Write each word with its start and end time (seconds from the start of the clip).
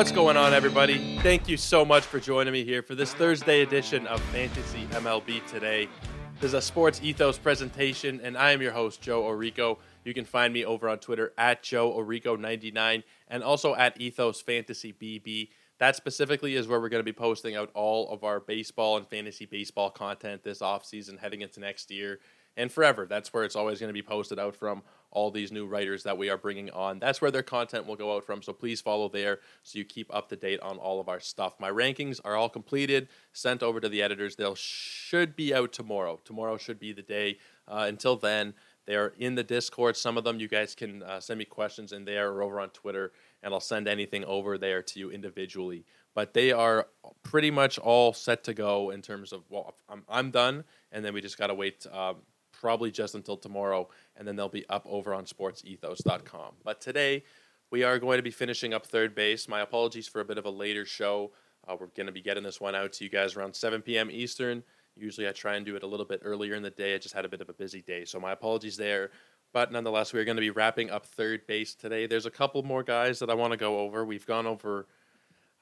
What's 0.00 0.12
going 0.12 0.38
on, 0.38 0.54
everybody? 0.54 1.18
Thank 1.18 1.46
you 1.46 1.58
so 1.58 1.84
much 1.84 2.04
for 2.04 2.18
joining 2.18 2.54
me 2.54 2.64
here 2.64 2.80
for 2.82 2.94
this 2.94 3.12
Thursday 3.12 3.60
edition 3.60 4.06
of 4.06 4.18
Fantasy 4.32 4.86
MLB 4.92 5.46
Today. 5.46 5.90
This 6.36 6.48
is 6.48 6.54
a 6.54 6.62
Sports 6.62 7.02
Ethos 7.02 7.36
presentation, 7.36 8.18
and 8.22 8.34
I 8.34 8.52
am 8.52 8.62
your 8.62 8.72
host, 8.72 9.02
Joe 9.02 9.24
Orico. 9.24 9.76
You 10.06 10.14
can 10.14 10.24
find 10.24 10.54
me 10.54 10.64
over 10.64 10.88
on 10.88 11.00
Twitter 11.00 11.34
at 11.36 11.62
Joe 11.62 11.92
Orico99 11.92 13.02
and 13.28 13.42
also 13.44 13.74
at 13.74 14.00
Ethos 14.00 14.40
Fantasy 14.40 14.94
BB. 14.94 15.50
That 15.76 15.96
specifically 15.96 16.56
is 16.56 16.66
where 16.66 16.80
we're 16.80 16.88
going 16.88 17.04
to 17.04 17.04
be 17.04 17.12
posting 17.12 17.54
out 17.54 17.70
all 17.74 18.08
of 18.08 18.24
our 18.24 18.40
baseball 18.40 18.96
and 18.96 19.06
fantasy 19.06 19.44
baseball 19.44 19.90
content 19.90 20.42
this 20.42 20.60
offseason 20.60 21.18
heading 21.18 21.42
into 21.42 21.60
next 21.60 21.90
year 21.90 22.20
and 22.56 22.72
forever. 22.72 23.04
That's 23.04 23.34
where 23.34 23.44
it's 23.44 23.54
always 23.54 23.80
going 23.80 23.90
to 23.90 23.94
be 23.94 24.00
posted 24.00 24.38
out 24.38 24.56
from 24.56 24.82
all 25.10 25.30
these 25.30 25.50
new 25.50 25.66
writers 25.66 26.02
that 26.04 26.16
we 26.16 26.30
are 26.30 26.36
bringing 26.36 26.70
on. 26.70 26.98
That's 26.98 27.20
where 27.20 27.30
their 27.30 27.42
content 27.42 27.86
will 27.86 27.96
go 27.96 28.16
out 28.16 28.24
from. 28.24 28.42
So 28.42 28.52
please 28.52 28.80
follow 28.80 29.08
there 29.08 29.40
so 29.62 29.78
you 29.78 29.84
keep 29.84 30.14
up 30.14 30.28
to 30.28 30.36
date 30.36 30.60
on 30.60 30.78
all 30.78 31.00
of 31.00 31.08
our 31.08 31.20
stuff. 31.20 31.54
My 31.58 31.70
rankings 31.70 32.20
are 32.24 32.36
all 32.36 32.48
completed, 32.48 33.08
sent 33.32 33.62
over 33.62 33.80
to 33.80 33.88
the 33.88 34.02
editors. 34.02 34.36
They'll 34.36 34.54
should 34.54 35.34
be 35.36 35.52
out 35.54 35.72
tomorrow. 35.72 36.20
Tomorrow 36.24 36.56
should 36.56 36.78
be 36.78 36.92
the 36.92 37.02
day. 37.02 37.38
Uh, 37.66 37.86
until 37.88 38.16
then, 38.16 38.54
they're 38.86 39.12
in 39.18 39.34
the 39.34 39.44
Discord. 39.44 39.96
Some 39.96 40.16
of 40.16 40.24
them 40.24 40.40
you 40.40 40.48
guys 40.48 40.74
can 40.74 41.02
uh, 41.02 41.20
send 41.20 41.38
me 41.38 41.44
questions 41.44 41.92
in 41.92 42.04
there 42.04 42.32
or 42.32 42.42
over 42.42 42.60
on 42.60 42.70
Twitter, 42.70 43.12
and 43.42 43.52
I'll 43.52 43.60
send 43.60 43.86
anything 43.86 44.24
over 44.24 44.58
there 44.58 44.82
to 44.82 44.98
you 44.98 45.10
individually. 45.10 45.84
But 46.14 46.34
they 46.34 46.50
are 46.50 46.88
pretty 47.22 47.52
much 47.52 47.78
all 47.78 48.12
set 48.12 48.42
to 48.44 48.54
go 48.54 48.90
in 48.90 49.00
terms 49.00 49.32
of 49.32 49.42
well, 49.48 49.74
I'm, 49.88 50.02
I'm 50.08 50.30
done, 50.30 50.64
and 50.90 51.04
then 51.04 51.14
we 51.14 51.20
just 51.20 51.38
got 51.38 51.48
to 51.48 51.54
wait. 51.54 51.86
Um, 51.92 52.16
probably 52.60 52.90
just 52.90 53.14
until 53.14 53.36
tomorrow, 53.36 53.88
and 54.16 54.28
then 54.28 54.36
they'll 54.36 54.48
be 54.48 54.68
up 54.68 54.86
over 54.88 55.14
on 55.14 55.24
sportsethos.com. 55.24 56.54
But 56.62 56.80
today, 56.80 57.24
we 57.70 57.82
are 57.82 57.98
going 57.98 58.18
to 58.18 58.22
be 58.22 58.30
finishing 58.30 58.74
up 58.74 58.86
third 58.86 59.14
base. 59.14 59.48
My 59.48 59.60
apologies 59.60 60.06
for 60.06 60.20
a 60.20 60.24
bit 60.24 60.38
of 60.38 60.44
a 60.44 60.50
later 60.50 60.84
show. 60.84 61.32
Uh, 61.66 61.76
we're 61.78 61.86
going 61.88 62.06
to 62.06 62.12
be 62.12 62.20
getting 62.20 62.42
this 62.42 62.60
one 62.60 62.74
out 62.74 62.92
to 62.94 63.04
you 63.04 63.10
guys 63.10 63.36
around 63.36 63.54
7 63.54 63.80
p.m. 63.82 64.10
Eastern. 64.10 64.62
Usually, 64.96 65.28
I 65.28 65.32
try 65.32 65.56
and 65.56 65.64
do 65.64 65.76
it 65.76 65.82
a 65.82 65.86
little 65.86 66.06
bit 66.06 66.20
earlier 66.24 66.54
in 66.54 66.62
the 66.62 66.70
day. 66.70 66.94
I 66.94 66.98
just 66.98 67.14
had 67.14 67.24
a 67.24 67.28
bit 67.28 67.40
of 67.40 67.48
a 67.48 67.54
busy 67.54 67.80
day, 67.80 68.04
so 68.04 68.20
my 68.20 68.32
apologies 68.32 68.76
there. 68.76 69.10
But 69.52 69.72
nonetheless, 69.72 70.12
we're 70.12 70.24
going 70.24 70.36
to 70.36 70.42
be 70.42 70.50
wrapping 70.50 70.90
up 70.90 71.06
third 71.06 71.46
base 71.46 71.74
today. 71.74 72.06
There's 72.06 72.26
a 72.26 72.30
couple 72.30 72.62
more 72.62 72.82
guys 72.82 73.18
that 73.20 73.30
I 73.30 73.34
want 73.34 73.52
to 73.52 73.56
go 73.56 73.80
over. 73.80 74.04
We've 74.04 74.26
gone 74.26 74.46
over, 74.46 74.86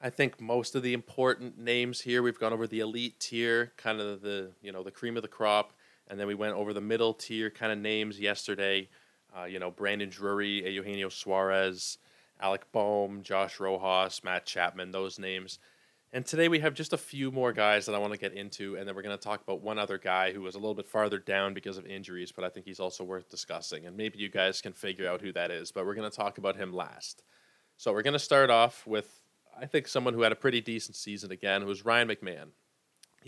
I 0.01 0.09
think, 0.09 0.39
most 0.39 0.75
of 0.75 0.83
the 0.83 0.93
important 0.93 1.57
names 1.57 2.01
here. 2.01 2.21
We've 2.21 2.39
gone 2.39 2.53
over 2.53 2.67
the 2.67 2.81
elite 2.81 3.19
tier, 3.19 3.71
kind 3.77 3.99
of 3.99 4.21
the 4.21 4.51
you 4.61 4.71
know 4.71 4.83
the 4.83 4.91
cream 4.91 5.15
of 5.15 5.21
the 5.21 5.29
crop 5.29 5.73
and 6.09 6.19
then 6.19 6.27
we 6.27 6.35
went 6.35 6.55
over 6.55 6.73
the 6.73 6.81
middle 6.81 7.13
tier 7.13 7.49
kind 7.49 7.71
of 7.71 7.77
names 7.77 8.19
yesterday. 8.19 8.89
Uh, 9.37 9.45
you 9.45 9.59
know, 9.59 9.69
Brandon 9.69 10.09
Drury, 10.09 10.67
Eugenio 10.67 11.09
Suarez, 11.09 11.97
Alec 12.41 12.71
Bohm, 12.71 13.21
Josh 13.21 13.59
Rojas, 13.59 14.23
Matt 14.23 14.45
Chapman, 14.45 14.91
those 14.91 15.19
names. 15.19 15.59
And 16.11 16.25
today 16.25 16.47
we 16.47 16.59
have 16.59 16.73
just 16.73 16.93
a 16.93 16.97
few 16.97 17.29
more 17.29 17.53
guys 17.53 17.85
that 17.85 17.93
I 17.93 17.99
want 17.99 18.13
to 18.13 18.19
get 18.19 18.33
into, 18.33 18.75
and 18.75 18.87
then 18.87 18.95
we're 18.95 19.03
going 19.03 19.15
to 19.15 19.23
talk 19.23 19.43
about 19.43 19.61
one 19.61 19.77
other 19.77 19.99
guy 19.99 20.33
who 20.33 20.41
was 20.41 20.55
a 20.55 20.57
little 20.57 20.73
bit 20.73 20.87
farther 20.87 21.19
down 21.19 21.53
because 21.53 21.77
of 21.77 21.85
injuries, 21.85 22.31
but 22.31 22.43
I 22.43 22.49
think 22.49 22.65
he's 22.65 22.79
also 22.79 23.03
worth 23.03 23.29
discussing. 23.29 23.85
And 23.85 23.95
maybe 23.95 24.17
you 24.17 24.29
guys 24.29 24.59
can 24.59 24.73
figure 24.73 25.07
out 25.07 25.21
who 25.21 25.31
that 25.33 25.51
is, 25.51 25.71
but 25.71 25.85
we're 25.85 25.93
going 25.93 26.09
to 26.09 26.17
talk 26.17 26.39
about 26.39 26.55
him 26.55 26.73
last. 26.73 27.21
So 27.77 27.93
we're 27.93 28.01
going 28.01 28.13
to 28.13 28.19
start 28.19 28.49
off 28.49 28.87
with, 28.87 29.21
I 29.55 29.67
think, 29.67 29.87
someone 29.87 30.15
who 30.15 30.23
had 30.23 30.31
a 30.31 30.35
pretty 30.35 30.61
decent 30.61 30.95
season 30.95 31.31
again, 31.31 31.61
who 31.61 31.67
was 31.67 31.85
Ryan 31.85 32.07
McMahon. 32.07 32.47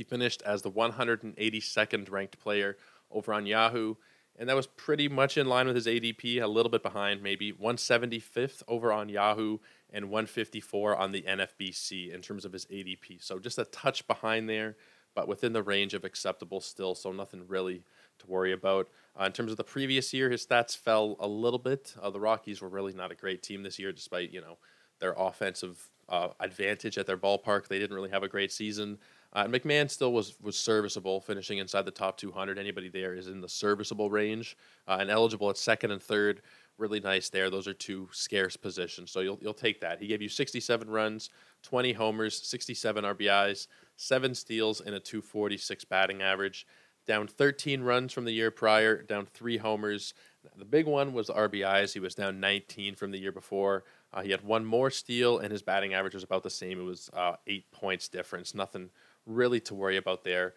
He 0.01 0.05
finished 0.05 0.41
as 0.41 0.63
the 0.63 0.71
182nd 0.71 2.09
ranked 2.09 2.39
player 2.39 2.75
over 3.11 3.31
on 3.31 3.45
Yahoo, 3.45 3.93
and 4.35 4.49
that 4.49 4.55
was 4.55 4.65
pretty 4.65 5.07
much 5.07 5.37
in 5.37 5.45
line 5.45 5.67
with 5.67 5.75
his 5.75 5.85
ADP, 5.85 6.41
a 6.41 6.47
little 6.47 6.71
bit 6.71 6.81
behind, 6.81 7.21
maybe 7.21 7.53
175th 7.53 8.63
over 8.67 8.91
on 8.91 9.09
Yahoo 9.09 9.59
and 9.91 10.05
154 10.05 10.95
on 10.95 11.11
the 11.11 11.21
NFBC 11.21 12.11
in 12.11 12.23
terms 12.23 12.45
of 12.45 12.51
his 12.51 12.65
ADP. 12.65 13.21
So 13.21 13.37
just 13.37 13.59
a 13.59 13.65
touch 13.65 14.07
behind 14.07 14.49
there, 14.49 14.75
but 15.13 15.27
within 15.27 15.53
the 15.53 15.61
range 15.61 15.93
of 15.93 16.03
acceptable 16.03 16.61
still. 16.61 16.95
So 16.95 17.11
nothing 17.11 17.43
really 17.47 17.83
to 18.17 18.25
worry 18.25 18.53
about. 18.53 18.89
Uh, 19.15 19.25
in 19.25 19.33
terms 19.33 19.51
of 19.51 19.57
the 19.57 19.63
previous 19.63 20.11
year, 20.15 20.31
his 20.31 20.43
stats 20.43 20.75
fell 20.75 21.15
a 21.19 21.27
little 21.27 21.59
bit. 21.59 21.93
Uh, 22.01 22.09
the 22.09 22.19
Rockies 22.19 22.59
were 22.59 22.69
really 22.69 22.93
not 22.93 23.11
a 23.11 23.15
great 23.15 23.43
team 23.43 23.61
this 23.61 23.77
year, 23.77 23.91
despite 23.91 24.31
you 24.31 24.41
know 24.41 24.57
their 24.99 25.13
offensive 25.15 25.91
uh, 26.09 26.29
advantage 26.39 26.97
at 26.97 27.05
their 27.05 27.17
ballpark. 27.17 27.67
They 27.67 27.77
didn't 27.77 27.95
really 27.95 28.09
have 28.09 28.23
a 28.23 28.27
great 28.27 28.51
season. 28.51 28.97
Uh, 29.33 29.45
McMahon 29.45 29.89
still 29.89 30.11
was 30.11 30.35
was 30.41 30.57
serviceable, 30.57 31.21
finishing 31.21 31.57
inside 31.57 31.85
the 31.85 31.91
top 31.91 32.17
200. 32.17 32.57
Anybody 32.57 32.89
there 32.89 33.13
is 33.13 33.27
in 33.27 33.41
the 33.41 33.47
serviceable 33.47 34.09
range 34.09 34.57
uh, 34.87 34.97
and 34.99 35.09
eligible 35.09 35.49
at 35.49 35.57
second 35.57 35.91
and 35.91 36.01
third. 36.01 36.41
Really 36.77 36.99
nice 36.99 37.29
there. 37.29 37.49
Those 37.49 37.67
are 37.67 37.73
two 37.73 38.09
scarce 38.11 38.57
positions, 38.57 39.11
so 39.11 39.21
you'll 39.21 39.39
you'll 39.41 39.53
take 39.53 39.79
that. 39.81 39.99
He 39.99 40.07
gave 40.07 40.21
you 40.21 40.29
67 40.29 40.89
runs, 40.89 41.29
20 41.63 41.93
homers, 41.93 42.41
67 42.45 43.03
RBIs, 43.03 43.67
seven 43.95 44.35
steals, 44.35 44.81
and 44.81 44.95
a 44.95 44.99
246 44.99 45.85
batting 45.85 46.21
average. 46.21 46.65
Down 47.07 47.27
13 47.27 47.81
runs 47.81 48.13
from 48.13 48.25
the 48.25 48.31
year 48.31 48.51
prior, 48.51 49.01
down 49.01 49.25
three 49.25 49.57
homers. 49.57 50.13
The 50.55 50.65
big 50.65 50.85
one 50.85 51.13
was 51.13 51.29
RBIs. 51.29 51.93
He 51.93 51.99
was 51.99 52.13
down 52.13 52.39
19 52.39 52.95
from 52.95 53.11
the 53.11 53.17
year 53.17 53.31
before. 53.31 53.83
Uh, 54.13 54.21
he 54.21 54.31
had 54.31 54.43
one 54.43 54.65
more 54.65 54.91
steal, 54.91 55.39
and 55.39 55.51
his 55.51 55.61
batting 55.61 55.93
average 55.93 56.13
was 56.13 56.23
about 56.23 56.43
the 56.43 56.49
same. 56.49 56.79
It 56.79 56.83
was 56.83 57.09
uh, 57.13 57.35
eight 57.47 57.71
points 57.71 58.07
difference. 58.07 58.53
Nothing 58.53 58.91
really 59.25 59.59
to 59.61 59.75
worry 59.75 59.97
about 59.97 60.23
there. 60.23 60.53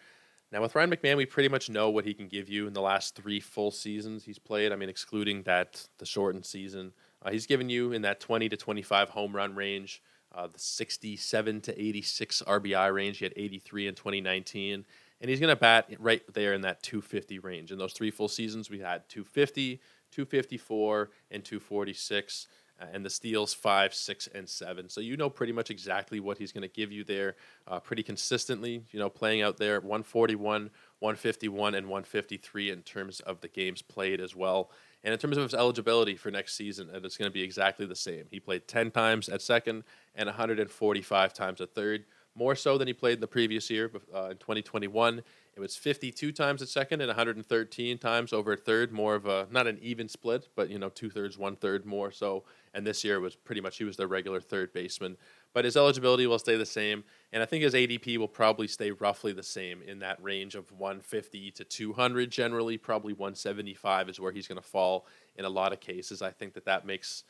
Now 0.51 0.61
with 0.61 0.75
Ryan 0.75 0.91
McMahon, 0.91 1.17
we 1.17 1.25
pretty 1.25 1.49
much 1.49 1.69
know 1.69 1.89
what 1.89 2.05
he 2.05 2.13
can 2.13 2.27
give 2.27 2.47
you 2.47 2.67
in 2.67 2.73
the 2.73 2.81
last 2.81 3.15
three 3.15 3.39
full 3.39 3.71
seasons 3.71 4.23
he's 4.23 4.39
played. 4.39 4.71
I 4.71 4.75
mean, 4.75 4.89
excluding 4.89 5.43
that 5.43 5.85
the 5.97 6.05
shortened 6.05 6.45
season, 6.45 6.93
uh, 7.21 7.31
he's 7.31 7.47
given 7.47 7.69
you 7.69 7.91
in 7.91 8.03
that 8.03 8.19
20 8.19 8.49
to 8.49 8.57
25 8.57 9.09
home 9.09 9.35
run 9.35 9.55
range, 9.55 10.01
uh, 10.33 10.47
the 10.47 10.59
67 10.59 11.61
to 11.61 11.81
86 11.81 12.43
RBI 12.43 12.93
range. 12.93 13.17
He 13.17 13.25
had 13.25 13.33
83 13.35 13.87
in 13.87 13.95
2019, 13.95 14.85
and 15.19 15.29
he's 15.29 15.39
going 15.39 15.49
to 15.49 15.55
bat 15.55 15.89
right 15.99 16.21
there 16.33 16.53
in 16.53 16.61
that 16.61 16.83
250 16.83 17.39
range. 17.39 17.71
In 17.71 17.77
those 17.77 17.93
three 17.93 18.11
full 18.11 18.27
seasons, 18.27 18.69
we 18.69 18.79
had 18.79 19.09
250, 19.09 19.81
254, 20.11 21.09
and 21.31 21.43
246 21.43 22.47
uh, 22.81 22.85
and 22.93 23.05
the 23.05 23.09
steals 23.09 23.53
five, 23.53 23.93
six, 23.93 24.27
and 24.33 24.47
seven. 24.47 24.89
So 24.89 25.01
you 25.01 25.17
know 25.17 25.29
pretty 25.29 25.53
much 25.53 25.69
exactly 25.69 26.19
what 26.19 26.37
he's 26.37 26.51
going 26.51 26.63
to 26.63 26.67
give 26.67 26.91
you 26.91 27.03
there, 27.03 27.35
uh, 27.67 27.79
pretty 27.79 28.03
consistently. 28.03 28.83
You 28.91 28.99
know, 28.99 29.09
playing 29.09 29.41
out 29.41 29.57
there 29.57 29.79
141, 29.79 30.69
151, 30.99 31.75
and 31.75 31.87
153 31.87 32.71
in 32.71 32.81
terms 32.81 33.19
of 33.21 33.41
the 33.41 33.47
games 33.47 33.81
played 33.81 34.19
as 34.19 34.35
well. 34.35 34.71
And 35.03 35.13
in 35.13 35.19
terms 35.19 35.37
of 35.37 35.43
his 35.43 35.53
eligibility 35.53 36.15
for 36.15 36.31
next 36.31 36.55
season, 36.55 36.89
it's 36.91 37.15
going 37.15 37.29
to 37.29 37.33
be 37.33 37.43
exactly 37.43 37.85
the 37.85 37.95
same. 37.95 38.25
He 38.31 38.39
played 38.39 38.67
10 38.67 38.89
times 38.89 39.29
at 39.29 39.41
second 39.41 39.83
and 40.15 40.25
145 40.25 41.33
times 41.33 41.61
at 41.61 41.75
third, 41.75 42.05
more 42.33 42.55
so 42.55 42.77
than 42.77 42.87
he 42.87 42.93
played 42.93 43.15
in 43.15 43.19
the 43.19 43.27
previous 43.27 43.69
year 43.69 43.91
uh, 44.13 44.29
in 44.31 44.37
2021. 44.37 45.21
It 45.55 45.61
was 45.61 45.77
52 45.77 46.33
times 46.33 46.61
at 46.61 46.67
second 46.67 46.99
and 46.99 47.07
113 47.07 47.97
times 47.97 48.33
over 48.33 48.51
at 48.51 48.65
third. 48.65 48.91
More 48.91 49.15
of 49.15 49.25
a 49.25 49.47
not 49.49 49.67
an 49.67 49.79
even 49.81 50.09
split, 50.09 50.49
but 50.53 50.69
you 50.69 50.77
know 50.77 50.89
two 50.89 51.09
thirds, 51.09 51.37
one 51.37 51.55
third 51.55 51.85
more 51.85 52.11
so. 52.11 52.43
And 52.73 52.85
this 52.85 53.05
year 53.05 53.21
was 53.21 53.37
pretty 53.37 53.61
much 53.61 53.77
he 53.77 53.85
was 53.85 53.95
the 53.95 54.05
regular 54.05 54.41
third 54.41 54.73
baseman. 54.73 55.15
But 55.53 55.63
his 55.63 55.77
eligibility 55.77 56.27
will 56.27 56.39
stay 56.39 56.57
the 56.57 56.65
same, 56.65 57.05
and 57.31 57.41
I 57.41 57.45
think 57.45 57.63
his 57.63 57.73
ADP 57.73 58.17
will 58.17 58.27
probably 58.27 58.67
stay 58.67 58.91
roughly 58.91 59.31
the 59.31 59.43
same 59.43 59.81
in 59.81 59.99
that 59.99 60.21
range 60.21 60.55
of 60.55 60.69
150 60.73 61.51
to 61.51 61.63
200. 61.63 62.29
Generally, 62.29 62.79
probably 62.79 63.13
175 63.13 64.09
is 64.09 64.19
where 64.19 64.33
he's 64.33 64.49
going 64.49 64.61
to 64.61 64.67
fall 64.67 65.07
in 65.37 65.45
a 65.45 65.49
lot 65.49 65.71
of 65.71 65.79
cases. 65.79 66.21
I 66.21 66.31
think 66.31 66.53
that 66.55 66.65
that 66.65 66.85
makes 66.85 67.23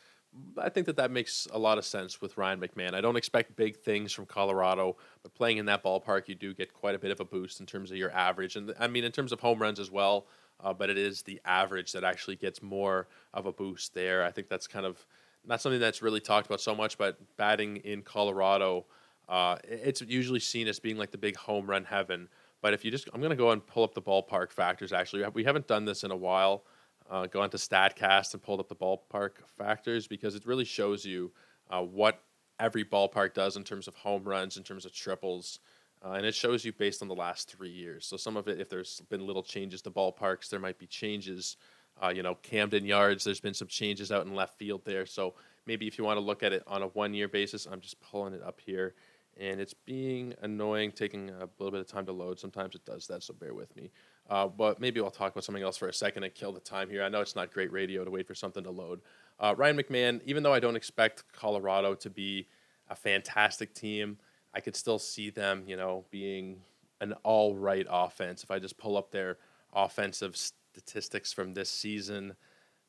I 0.57 0.69
think 0.69 0.85
that 0.87 0.97
that 0.97 1.11
makes 1.11 1.47
a 1.51 1.59
lot 1.59 1.77
of 1.77 1.85
sense 1.85 2.21
with 2.21 2.37
Ryan 2.37 2.59
McMahon. 2.59 2.93
I 2.93 3.01
don't 3.01 3.15
expect 3.15 3.55
big 3.55 3.77
things 3.77 4.11
from 4.11 4.25
Colorado, 4.25 4.97
but 5.23 5.33
playing 5.33 5.57
in 5.57 5.65
that 5.65 5.83
ballpark, 5.83 6.27
you 6.27 6.35
do 6.35 6.53
get 6.53 6.73
quite 6.73 6.95
a 6.95 6.99
bit 6.99 7.11
of 7.11 7.19
a 7.19 7.25
boost 7.25 7.59
in 7.59 7.65
terms 7.65 7.91
of 7.91 7.97
your 7.97 8.11
average, 8.11 8.55
and 8.55 8.73
I 8.79 8.87
mean 8.87 9.03
in 9.03 9.11
terms 9.11 9.31
of 9.31 9.39
home 9.39 9.59
runs 9.59 9.79
as 9.79 9.91
well. 9.91 10.27
Uh, 10.63 10.73
but 10.73 10.89
it 10.89 10.97
is 10.97 11.21
the 11.23 11.39
average 11.43 11.91
that 11.91 12.05
actually 12.05 12.37
gets 12.37 12.63
more 12.63 13.07
of 13.33 13.45
a 13.45 13.51
boost 13.51 13.93
there. 13.93 14.23
I 14.23 14.31
think 14.31 14.47
that's 14.47 14.67
kind 14.67 14.85
of 14.85 15.05
not 15.45 15.61
something 15.61 15.81
that's 15.81 16.01
really 16.01 16.21
talked 16.21 16.47
about 16.47 16.61
so 16.61 16.73
much, 16.73 16.97
but 16.97 17.19
batting 17.35 17.77
in 17.77 18.01
Colorado, 18.01 18.85
uh, 19.27 19.57
it's 19.63 20.01
usually 20.01 20.39
seen 20.39 20.67
as 20.69 20.79
being 20.79 20.97
like 20.97 21.11
the 21.11 21.17
big 21.17 21.35
home 21.35 21.69
run 21.69 21.83
heaven. 21.83 22.29
But 22.61 22.73
if 22.73 22.85
you 22.85 22.89
just, 22.89 23.09
I'm 23.13 23.19
going 23.19 23.31
to 23.31 23.35
go 23.35 23.51
and 23.51 23.65
pull 23.65 23.83
up 23.83 23.93
the 23.93 24.01
ballpark 24.01 24.51
factors. 24.51 24.93
Actually, 24.93 25.25
we 25.33 25.43
haven't 25.43 25.67
done 25.67 25.83
this 25.83 26.03
in 26.03 26.11
a 26.11 26.15
while 26.15 26.63
uh, 27.09 27.27
go 27.27 27.41
onto 27.41 27.57
Statcast 27.57 28.33
and 28.33 28.41
pulled 28.41 28.59
up 28.59 28.67
the 28.67 28.75
ballpark 28.75 29.31
factors 29.57 30.07
because 30.07 30.35
it 30.35 30.45
really 30.45 30.65
shows 30.65 31.05
you 31.05 31.31
uh, 31.69 31.81
what 31.81 32.23
every 32.59 32.85
ballpark 32.85 33.33
does 33.33 33.57
in 33.57 33.63
terms 33.63 33.87
of 33.87 33.95
home 33.95 34.23
runs, 34.23 34.57
in 34.57 34.63
terms 34.63 34.85
of 34.85 34.93
triples, 34.93 35.59
uh, 36.03 36.11
and 36.11 36.25
it 36.25 36.35
shows 36.35 36.63
you 36.63 36.71
based 36.71 37.01
on 37.01 37.07
the 37.07 37.15
last 37.15 37.49
three 37.49 37.69
years. 37.69 38.05
So 38.05 38.17
some 38.17 38.37
of 38.37 38.47
it, 38.47 38.59
if 38.59 38.69
there's 38.69 39.01
been 39.09 39.25
little 39.25 39.43
changes 39.43 39.81
to 39.83 39.91
ballparks, 39.91 40.49
there 40.49 40.59
might 40.59 40.77
be 40.77 40.87
changes. 40.87 41.57
Uh, 42.01 42.09
you 42.09 42.23
know, 42.23 42.35
Camden 42.35 42.85
Yards, 42.85 43.23
there's 43.23 43.39
been 43.39 43.53
some 43.53 43.67
changes 43.67 44.11
out 44.11 44.25
in 44.25 44.35
left 44.35 44.57
field 44.57 44.83
there. 44.83 45.05
So 45.05 45.35
maybe 45.65 45.87
if 45.87 45.97
you 45.97 46.03
want 46.03 46.17
to 46.17 46.21
look 46.21 46.43
at 46.43 46.53
it 46.53 46.63
on 46.67 46.81
a 46.81 46.87
one-year 46.87 47.29
basis, 47.29 47.65
I'm 47.65 47.79
just 47.79 47.99
pulling 48.01 48.33
it 48.33 48.43
up 48.43 48.59
here. 48.59 48.95
And 49.37 49.59
it's 49.59 49.73
being 49.73 50.33
annoying, 50.41 50.91
taking 50.91 51.29
a 51.29 51.47
little 51.57 51.71
bit 51.71 51.81
of 51.81 51.87
time 51.87 52.05
to 52.05 52.11
load. 52.11 52.39
Sometimes 52.39 52.75
it 52.75 52.85
does 52.85 53.07
that, 53.07 53.23
so 53.23 53.33
bear 53.33 53.53
with 53.53 53.75
me. 53.75 53.91
Uh, 54.29 54.47
but 54.47 54.79
maybe 54.79 54.99
I'll 54.99 55.11
talk 55.11 55.31
about 55.31 55.43
something 55.43 55.63
else 55.63 55.77
for 55.77 55.87
a 55.87 55.93
second 55.93 56.23
and 56.23 56.33
kill 56.33 56.51
the 56.51 56.59
time 56.59 56.89
here. 56.89 57.03
I 57.03 57.09
know 57.09 57.21
it's 57.21 57.35
not 57.35 57.53
great 57.53 57.71
radio 57.71 58.03
to 58.03 58.09
wait 58.09 58.27
for 58.27 58.33
something 58.33 58.63
to 58.63 58.71
load. 58.71 59.01
Uh, 59.39 59.53
Ryan 59.55 59.77
McMahon, 59.77 60.21
even 60.25 60.41
though 60.41 60.53
I 60.53 60.59
don't 60.59 60.75
expect 60.75 61.23
Colorado 61.31 61.93
to 61.95 62.09
be 62.09 62.47
a 62.89 62.95
fantastic 62.95 63.73
team. 63.73 64.17
I 64.53 64.59
could 64.59 64.75
still 64.75 64.99
see 64.99 65.29
them, 65.29 65.63
you 65.67 65.75
know, 65.75 66.05
being 66.11 66.61
an 67.01 67.13
all 67.23 67.55
right 67.55 67.85
offense. 67.89 68.43
If 68.43 68.51
I 68.51 68.59
just 68.59 68.77
pull 68.77 68.97
up 68.97 69.11
their 69.11 69.37
offensive 69.73 70.37
statistics 70.37 71.33
from 71.33 71.53
this 71.53 71.69
season, 71.69 72.35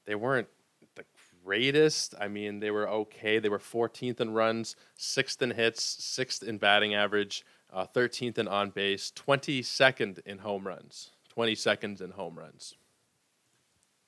they 0.04 0.14
weren't 0.14 0.48
the 0.94 1.04
greatest. 1.44 2.14
I 2.20 2.28
mean, 2.28 2.60
they 2.60 2.70
were 2.70 2.88
okay. 2.88 3.38
They 3.38 3.48
were 3.48 3.58
14th 3.58 4.20
in 4.20 4.32
runs, 4.32 4.76
sixth 4.96 5.42
in 5.42 5.50
hits, 5.50 5.82
sixth 5.82 6.42
in 6.42 6.58
batting 6.58 6.94
average, 6.94 7.44
uh, 7.72 7.86
13th 7.86 8.38
in 8.38 8.48
on 8.48 8.70
base, 8.70 9.12
22nd 9.16 10.20
in 10.24 10.38
home 10.38 10.66
runs, 10.66 11.10
22nd 11.36 12.00
in 12.00 12.10
home 12.10 12.38
runs. 12.38 12.74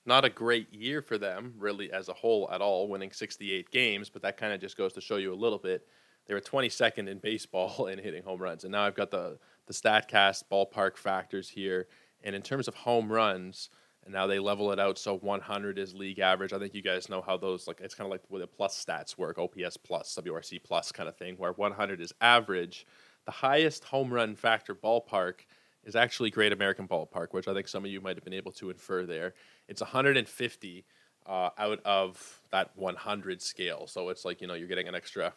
Not 0.07 0.25
a 0.25 0.31
great 0.31 0.73
year 0.73 1.03
for 1.03 1.19
them, 1.19 1.55
really, 1.59 1.93
as 1.93 2.09
a 2.09 2.15
whole 2.15 2.49
at 2.51 2.63
all, 2.63 2.89
winning 2.89 3.13
68 3.13 3.71
games, 3.71 4.09
but 4.09 4.23
that 4.23 4.39
kind 4.39 4.53
of 4.53 4.61
just 4.61 4.77
goes 4.77 4.95
to 4.95 5.01
show 5.01 5.17
you 5.17 5.35
a 5.35 5.37
little 5.37 5.59
bit. 5.59 5.87
They 6.27 6.35
were 6.35 6.41
22nd 6.41 7.09
in 7.09 7.19
baseball 7.19 7.87
in 7.93 7.99
hitting 7.99 8.23
home 8.23 8.41
runs. 8.41 8.65
And 8.65 8.73
now 8.73 8.85
I've 8.85 8.95
got 8.95 9.11
the, 9.11 9.39
the 9.67 9.75
StatCast 9.75 10.45
ballpark 10.51 10.97
factors 10.97 11.49
here. 11.49 11.89
And 12.25 12.35
in 12.35 12.43
terms 12.43 12.69
of 12.69 12.75
home 12.75 13.13
runs, 13.13 13.71
and 14.09 14.15
now 14.15 14.27
they 14.27 14.39
level 14.39 14.73
it 14.73 14.81
out 14.81 14.97
so 14.97 15.19
100 15.19 15.79
is 15.79 15.95
league 15.95 16.19
average. 16.19 16.55
I 16.55 16.59
think 16.59 16.75
you 16.75 16.81
guys 16.81 17.11
know 17.11 17.21
how 17.21 17.37
those 17.37 17.67
like 17.69 17.81
it's 17.83 17.95
kind 17.95 18.07
of 18.07 18.11
like 18.11 18.23
where 18.29 18.41
the 18.41 18.47
plus 18.47 18.83
stats 18.83 19.19
work, 19.19 19.39
OPS 19.39 19.77
plus, 19.77 20.19
WRC 20.19 20.63
plus 20.65 20.91
kind 20.91 21.11
of 21.11 21.17
thing, 21.19 21.35
where 21.37 21.53
100 21.53 22.01
is 22.01 22.15
average. 22.23 22.87
The 23.27 23.33
highest 23.33 23.85
home 23.85 24.11
run 24.11 24.35
factor 24.35 24.75
ballpark 24.75 25.41
is 25.89 25.97
actually 25.97 26.31
Great 26.31 26.53
American 26.53 26.87
Ballpark, 26.87 27.29
which 27.33 27.49
I 27.49 27.55
think 27.55 27.67
some 27.67 27.85
of 27.85 27.91
you 27.91 28.03
might 28.03 28.17
have 28.17 28.25
been 28.25 28.35
able 28.35 28.53
to 28.53 28.69
infer 28.69 29.07
there. 29.07 29.33
It's 29.69 29.81
150 29.81 30.85
uh, 31.27 31.51
out 31.57 31.81
of 31.85 32.41
that 32.53 32.71
100 32.77 33.41
scale, 33.41 33.87
so 33.87 34.11
it's 34.11 34.25
like 34.25 34.41
you 34.43 34.47
know 34.47 34.55
you're 34.55 34.69
getting 34.69 34.87
an 34.87 34.95
extra 34.95 35.33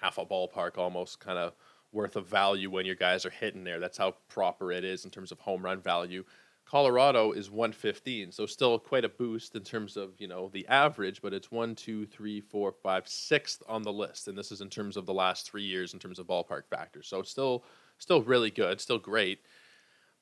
half 0.00 0.16
a 0.16 0.24
ballpark 0.24 0.78
almost 0.78 1.20
kind 1.20 1.38
of 1.38 1.52
worth 1.92 2.16
of 2.16 2.26
value 2.26 2.70
when 2.70 2.86
your 2.86 2.94
guys 2.94 3.26
are 3.26 3.30
hitting 3.30 3.62
there. 3.62 3.78
That's 3.78 3.98
how 3.98 4.14
proper 4.28 4.72
it 4.72 4.84
is 4.84 5.04
in 5.04 5.10
terms 5.10 5.32
of 5.32 5.40
home 5.40 5.62
run 5.62 5.80
value. 5.80 6.24
Colorado 6.64 7.32
is 7.32 7.50
115, 7.50 8.30
so 8.30 8.46
still 8.46 8.78
quite 8.78 9.04
a 9.04 9.08
boost 9.08 9.56
in 9.56 9.64
terms 9.64 9.98
of 9.98 10.12
you 10.18 10.28
know 10.28 10.48
the 10.52 10.66
average, 10.68 11.20
but 11.20 11.34
it's 11.34 11.50
one, 11.50 11.74
two, 11.74 12.06
three, 12.06 12.40
four, 12.40 12.72
five, 12.72 13.06
sixth 13.06 13.62
on 13.68 13.82
the 13.82 13.92
list, 13.92 14.28
and 14.28 14.38
this 14.38 14.50
is 14.50 14.62
in 14.62 14.70
terms 14.70 14.96
of 14.96 15.04
the 15.04 15.12
last 15.12 15.50
three 15.50 15.64
years 15.64 15.92
in 15.92 15.98
terms 15.98 16.18
of 16.18 16.26
ballpark 16.26 16.62
factors. 16.70 17.06
So 17.06 17.22
still, 17.22 17.64
still 17.98 18.22
really 18.22 18.50
good, 18.50 18.80
still 18.80 18.98
great, 18.98 19.40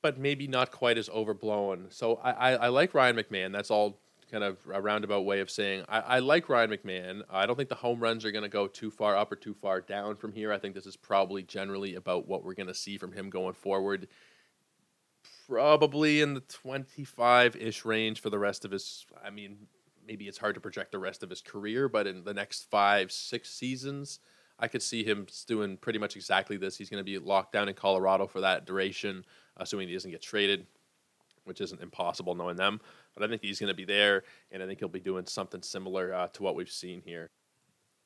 but 0.01 0.17
maybe 0.17 0.47
not 0.47 0.71
quite 0.71 0.97
as 0.97 1.09
overblown. 1.09 1.87
So 1.89 2.15
I, 2.23 2.31
I, 2.31 2.51
I 2.51 2.67
like 2.69 2.93
Ryan 2.93 3.15
McMahon. 3.15 3.51
That's 3.51 3.71
all 3.71 3.99
kind 4.31 4.43
of 4.43 4.57
a 4.71 4.79
roundabout 4.79 5.21
way 5.25 5.39
of 5.39 5.49
saying 5.49 5.83
I, 5.89 5.99
I 5.99 6.19
like 6.19 6.49
Ryan 6.49 6.69
McMahon. 6.69 7.23
I 7.31 7.45
don't 7.45 7.55
think 7.55 7.69
the 7.69 7.75
home 7.75 7.99
runs 7.99 8.25
are 8.25 8.31
going 8.31 8.43
to 8.43 8.49
go 8.49 8.67
too 8.67 8.91
far 8.91 9.17
up 9.17 9.31
or 9.31 9.35
too 9.35 9.53
far 9.53 9.81
down 9.81 10.15
from 10.15 10.31
here. 10.31 10.53
I 10.53 10.59
think 10.59 10.75
this 10.75 10.85
is 10.85 10.95
probably 10.95 11.43
generally 11.43 11.95
about 11.95 12.27
what 12.27 12.43
we're 12.43 12.53
going 12.53 12.67
to 12.67 12.75
see 12.75 12.97
from 12.97 13.11
him 13.11 13.29
going 13.29 13.53
forward 13.53 14.07
probably 15.49 16.21
in 16.21 16.35
the 16.35 16.41
25 16.41 17.55
ish 17.55 17.83
range 17.83 18.21
for 18.21 18.29
the 18.29 18.39
rest 18.39 18.65
of 18.65 18.71
his. 18.71 19.05
I 19.23 19.29
mean, 19.29 19.67
maybe 20.05 20.27
it's 20.27 20.37
hard 20.37 20.55
to 20.55 20.61
project 20.61 20.91
the 20.91 20.99
rest 20.99 21.23
of 21.23 21.29
his 21.29 21.41
career, 21.41 21.89
but 21.89 22.07
in 22.07 22.23
the 22.23 22.33
next 22.33 22.69
five, 22.69 23.11
six 23.11 23.49
seasons, 23.49 24.19
I 24.59 24.67
could 24.67 24.83
see 24.83 25.03
him 25.03 25.27
doing 25.47 25.77
pretty 25.77 25.99
much 25.99 26.15
exactly 26.15 26.57
this. 26.57 26.77
He's 26.77 26.89
going 26.89 27.03
to 27.03 27.11
be 27.11 27.17
locked 27.17 27.53
down 27.53 27.67
in 27.67 27.75
Colorado 27.75 28.27
for 28.27 28.41
that 28.41 28.65
duration, 28.65 29.25
assuming 29.59 29.87
he 29.87 29.93
doesn't 29.93 30.11
get 30.11 30.21
traded, 30.21 30.65
which 31.45 31.61
isn't 31.61 31.81
impossible 31.81 32.35
knowing 32.35 32.55
them. 32.55 32.81
But 33.15 33.23
I 33.23 33.27
think 33.27 33.41
he's 33.41 33.59
going 33.59 33.71
to 33.71 33.75
be 33.75 33.85
there, 33.85 34.23
and 34.51 34.63
I 34.63 34.65
think 34.65 34.79
he'll 34.79 34.87
be 34.87 34.99
doing 34.99 35.25
something 35.25 35.61
similar 35.61 36.13
uh, 36.13 36.27
to 36.29 36.43
what 36.43 36.55
we've 36.55 36.71
seen 36.71 37.01
here. 37.05 37.29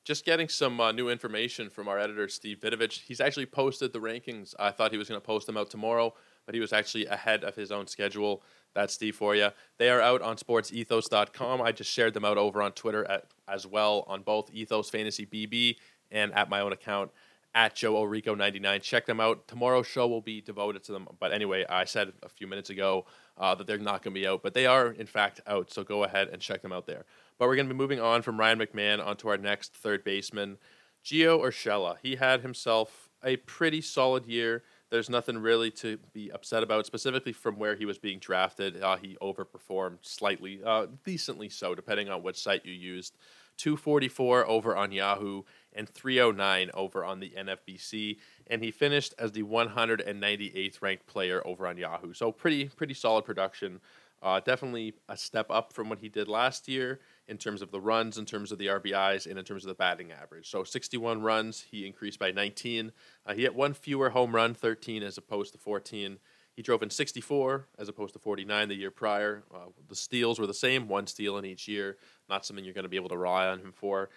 Just 0.04 0.26
getting 0.26 0.48
some 0.48 0.80
uh, 0.80 0.92
new 0.92 1.08
information 1.08 1.70
from 1.70 1.88
our 1.88 1.98
editor, 1.98 2.28
Steve 2.28 2.58
Vidovich. 2.60 3.00
He's 3.06 3.20
actually 3.22 3.46
posted 3.46 3.92
the 3.92 4.00
rankings. 4.00 4.54
I 4.58 4.70
thought 4.70 4.92
he 4.92 4.98
was 4.98 5.08
going 5.08 5.20
to 5.20 5.26
post 5.26 5.46
them 5.46 5.56
out 5.56 5.70
tomorrow 5.70 6.12
but 6.46 6.54
he 6.54 6.60
was 6.60 6.72
actually 6.72 7.06
ahead 7.06 7.44
of 7.44 7.54
his 7.54 7.72
own 7.72 7.86
schedule. 7.86 8.42
That's 8.74 8.94
Steve 8.94 9.16
for 9.16 9.34
you. 9.34 9.50
They 9.78 9.90
are 9.90 10.00
out 10.00 10.22
on 10.22 10.36
sportsethos.com. 10.36 11.62
I 11.62 11.72
just 11.72 11.90
shared 11.90 12.14
them 12.14 12.24
out 12.24 12.38
over 12.38 12.60
on 12.62 12.72
Twitter 12.72 13.04
at, 13.04 13.26
as 13.48 13.66
well 13.66 14.04
on 14.06 14.22
both 14.22 14.50
Ethos 14.52 14.90
Fantasy 14.90 15.26
BB 15.26 15.76
and 16.10 16.32
at 16.34 16.48
my 16.48 16.60
own 16.60 16.72
account 16.72 17.10
at 17.54 17.74
Joe 17.74 17.94
Orico 17.94 18.36
99. 18.36 18.80
Check 18.80 19.06
them 19.06 19.20
out. 19.20 19.46
Tomorrow's 19.46 19.86
show 19.86 20.06
will 20.08 20.20
be 20.20 20.40
devoted 20.40 20.82
to 20.84 20.92
them. 20.92 21.06
But 21.20 21.32
anyway, 21.32 21.64
I 21.68 21.84
said 21.84 22.12
a 22.22 22.28
few 22.28 22.46
minutes 22.46 22.70
ago 22.70 23.06
uh, 23.38 23.54
that 23.54 23.66
they're 23.66 23.78
not 23.78 24.02
going 24.02 24.14
to 24.14 24.20
be 24.20 24.26
out, 24.26 24.42
but 24.42 24.54
they 24.54 24.66
are 24.66 24.88
in 24.88 25.06
fact 25.06 25.40
out. 25.46 25.72
So 25.72 25.84
go 25.84 26.04
ahead 26.04 26.28
and 26.28 26.42
check 26.42 26.62
them 26.62 26.72
out 26.72 26.86
there. 26.86 27.04
But 27.38 27.48
we're 27.48 27.56
going 27.56 27.68
to 27.68 27.74
be 27.74 27.78
moving 27.78 28.00
on 28.00 28.22
from 28.22 28.38
Ryan 28.38 28.58
McMahon 28.58 29.04
onto 29.04 29.28
our 29.28 29.36
next 29.38 29.74
third 29.74 30.04
baseman, 30.04 30.58
Gio 31.04 31.40
Urshela. 31.40 31.96
He 32.02 32.16
had 32.16 32.40
himself 32.40 33.08
a 33.24 33.36
pretty 33.36 33.80
solid 33.80 34.26
year. 34.26 34.62
There's 34.90 35.10
nothing 35.10 35.38
really 35.38 35.70
to 35.72 35.98
be 36.12 36.30
upset 36.30 36.62
about, 36.62 36.86
specifically 36.86 37.32
from 37.32 37.58
where 37.58 37.74
he 37.74 37.84
was 37.84 37.98
being 37.98 38.18
drafted. 38.18 38.80
Uh, 38.80 38.96
he 38.96 39.16
overperformed 39.20 39.98
slightly, 40.02 40.60
uh, 40.64 40.86
decently 41.04 41.48
so, 41.48 41.74
depending 41.74 42.08
on 42.08 42.22
which 42.22 42.40
site 42.40 42.64
you 42.64 42.72
used. 42.72 43.16
244 43.56 44.46
over 44.46 44.76
on 44.76 44.92
Yahoo 44.92 45.42
and 45.72 45.88
309 45.88 46.70
over 46.74 47.04
on 47.04 47.20
the 47.20 47.30
NFBC, 47.30 48.18
and 48.46 48.62
he 48.62 48.70
finished 48.70 49.14
as 49.18 49.32
the 49.32 49.42
198th 49.42 50.82
ranked 50.82 51.06
player 51.06 51.42
over 51.46 51.66
on 51.66 51.76
Yahoo. 51.76 52.12
So 52.12 52.32
pretty 52.32 52.66
pretty 52.68 52.94
solid 52.94 53.24
production. 53.24 53.80
Uh, 54.22 54.40
definitely 54.40 54.94
a 55.10 55.16
step 55.18 55.46
up 55.50 55.70
from 55.70 55.90
what 55.90 55.98
he 55.98 56.08
did 56.08 56.28
last 56.28 56.66
year 56.66 56.98
in 57.28 57.36
terms 57.36 57.60
of 57.60 57.70
the 57.70 57.80
runs, 57.80 58.16
in 58.16 58.24
terms 58.24 58.52
of 58.52 58.56
the 58.56 58.68
RBIs, 58.68 59.26
and 59.26 59.38
in 59.38 59.44
terms 59.44 59.64
of 59.64 59.68
the 59.68 59.74
batting 59.74 60.12
average. 60.12 60.48
So 60.48 60.64
61 60.64 61.20
runs, 61.20 61.66
he 61.70 61.86
increased 61.86 62.18
by 62.18 62.30
19. 62.30 62.90
Uh, 63.26 63.34
he 63.34 63.42
hit 63.42 63.54
one 63.54 63.74
fewer 63.74 64.08
home 64.10 64.34
run, 64.34 64.54
13 64.54 65.02
as 65.02 65.18
opposed 65.18 65.52
to 65.52 65.58
14. 65.58 66.18
He 66.54 66.62
drove 66.62 66.82
in 66.82 66.90
64 66.90 67.66
as 67.78 67.88
opposed 67.88 68.12
to 68.14 68.18
49 68.18 68.68
the 68.68 68.74
year 68.74 68.90
prior. 68.90 69.42
Uh, 69.52 69.70
the 69.88 69.96
steals 69.96 70.38
were 70.38 70.46
the 70.46 70.54
same, 70.54 70.88
one 70.88 71.06
steal 71.06 71.36
in 71.36 71.44
each 71.44 71.66
year. 71.66 71.96
Not 72.28 72.46
something 72.46 72.64
you're 72.64 72.74
going 72.74 72.84
to 72.84 72.88
be 72.88 72.96
able 72.96 73.08
to 73.08 73.18
rely 73.18 73.48
on 73.48 73.60
him 73.60 73.72
for. 73.72 74.10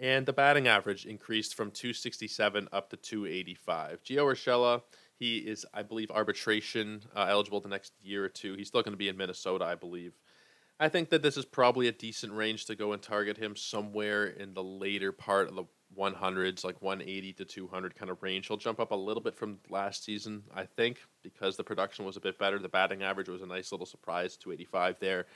And 0.00 0.24
the 0.24 0.32
batting 0.32 0.68
average 0.68 1.04
increased 1.04 1.54
from 1.54 1.70
267 1.70 2.68
up 2.72 2.88
to 2.90 2.96
285. 2.96 4.02
Gio 4.02 4.24
Urshela, 4.24 4.82
he 5.18 5.38
is, 5.38 5.66
I 5.74 5.82
believe, 5.82 6.10
arbitration 6.10 7.02
uh, 7.14 7.26
eligible 7.28 7.60
the 7.60 7.68
next 7.68 7.92
year 8.02 8.24
or 8.24 8.30
two. 8.30 8.54
He's 8.54 8.68
still 8.68 8.82
going 8.82 8.94
to 8.94 8.98
be 8.98 9.08
in 9.08 9.16
Minnesota, 9.16 9.66
I 9.66 9.74
believe. 9.74 10.14
I 10.80 10.88
think 10.88 11.10
that 11.10 11.22
this 11.22 11.36
is 11.36 11.44
probably 11.44 11.88
a 11.88 11.92
decent 11.92 12.32
range 12.32 12.64
to 12.66 12.74
go 12.74 12.92
and 12.92 13.02
target 13.02 13.36
him 13.36 13.54
somewhere 13.54 14.26
in 14.26 14.54
the 14.54 14.64
later 14.64 15.12
part 15.12 15.48
of 15.48 15.54
the 15.54 15.64
100s, 15.98 16.64
like 16.64 16.80
180 16.80 17.32
to 17.34 17.44
200 17.44 17.94
kind 17.94 18.10
of 18.10 18.22
range. 18.22 18.48
He'll 18.48 18.56
jump 18.56 18.80
up 18.80 18.92
a 18.92 18.96
little 18.96 19.22
bit 19.22 19.34
from 19.34 19.58
last 19.68 20.04
season, 20.04 20.42
I 20.54 20.64
think, 20.64 20.98
because 21.22 21.56
the 21.56 21.64
production 21.64 22.04
was 22.04 22.16
a 22.16 22.20
bit 22.20 22.38
better. 22.38 22.58
The 22.58 22.68
batting 22.68 23.02
average 23.02 23.28
was 23.28 23.42
a 23.42 23.46
nice 23.46 23.72
little 23.72 23.86
surprise, 23.86 24.36
285 24.36 24.96
there. 25.00 25.26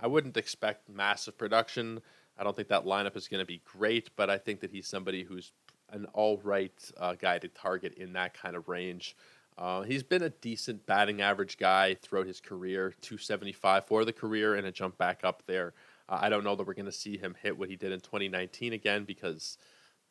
I 0.00 0.06
wouldn't 0.06 0.36
expect 0.36 0.88
massive 0.88 1.36
production. 1.36 2.00
I 2.38 2.44
don't 2.44 2.54
think 2.54 2.68
that 2.68 2.84
lineup 2.84 3.16
is 3.16 3.28
going 3.28 3.40
to 3.40 3.46
be 3.46 3.60
great, 3.64 4.10
but 4.16 4.30
I 4.30 4.38
think 4.38 4.60
that 4.60 4.70
he's 4.70 4.86
somebody 4.86 5.24
who's 5.24 5.52
an 5.90 6.06
all 6.12 6.38
right 6.42 6.72
uh, 6.98 7.14
guy 7.14 7.38
to 7.38 7.48
target 7.48 7.94
in 7.94 8.12
that 8.14 8.34
kind 8.34 8.56
of 8.56 8.68
range. 8.68 9.16
Uh, 9.58 9.82
he's 9.82 10.02
been 10.02 10.22
a 10.22 10.30
decent 10.30 10.86
batting 10.86 11.20
average 11.20 11.58
guy 11.58 11.94
throughout 11.94 12.26
his 12.26 12.40
career, 12.40 12.94
275 13.02 13.84
for 13.84 14.04
the 14.04 14.12
career, 14.12 14.54
and 14.54 14.66
a 14.66 14.72
jump 14.72 14.96
back 14.96 15.20
up 15.22 15.42
there. 15.46 15.74
Uh, 16.08 16.18
I 16.20 16.28
don't 16.28 16.44
know 16.44 16.56
that 16.56 16.66
we're 16.66 16.74
going 16.74 16.86
to 16.86 16.92
see 16.92 17.18
him 17.18 17.36
hit 17.42 17.58
what 17.58 17.68
he 17.68 17.76
did 17.76 17.92
in 17.92 18.00
2019 18.00 18.72
again 18.72 19.04
because 19.04 19.58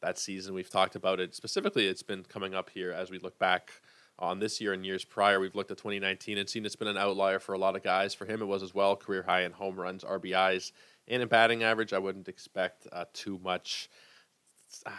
that 0.01 0.17
season 0.17 0.53
we've 0.53 0.69
talked 0.69 0.95
about 0.95 1.19
it. 1.19 1.35
Specifically, 1.35 1.87
it's 1.87 2.03
been 2.03 2.23
coming 2.23 2.53
up 2.53 2.69
here 2.69 2.91
as 2.91 3.09
we 3.11 3.19
look 3.19 3.37
back 3.39 3.71
on 4.17 4.39
this 4.39 4.59
year 4.59 4.73
and 4.73 4.85
years 4.85 5.05
prior. 5.05 5.39
We've 5.39 5.55
looked 5.55 5.71
at 5.71 5.77
2019 5.77 6.37
and 6.37 6.49
seen 6.49 6.65
it's 6.65 6.75
been 6.75 6.87
an 6.87 6.97
outlier 6.97 7.39
for 7.39 7.53
a 7.53 7.57
lot 7.57 7.75
of 7.75 7.83
guys. 7.83 8.13
For 8.13 8.25
him, 8.25 8.41
it 8.41 8.45
was 8.45 8.63
as 8.63 8.73
well 8.73 8.95
career 8.95 9.23
high 9.23 9.43
in 9.43 9.51
home 9.51 9.79
runs, 9.79 10.03
RBIs, 10.03 10.71
and 11.07 11.21
in 11.21 11.27
batting 11.27 11.63
average. 11.63 11.93
I 11.93 11.99
wouldn't 11.99 12.27
expect 12.27 12.87
uh, 12.91 13.05
too 13.13 13.39
much 13.43 13.89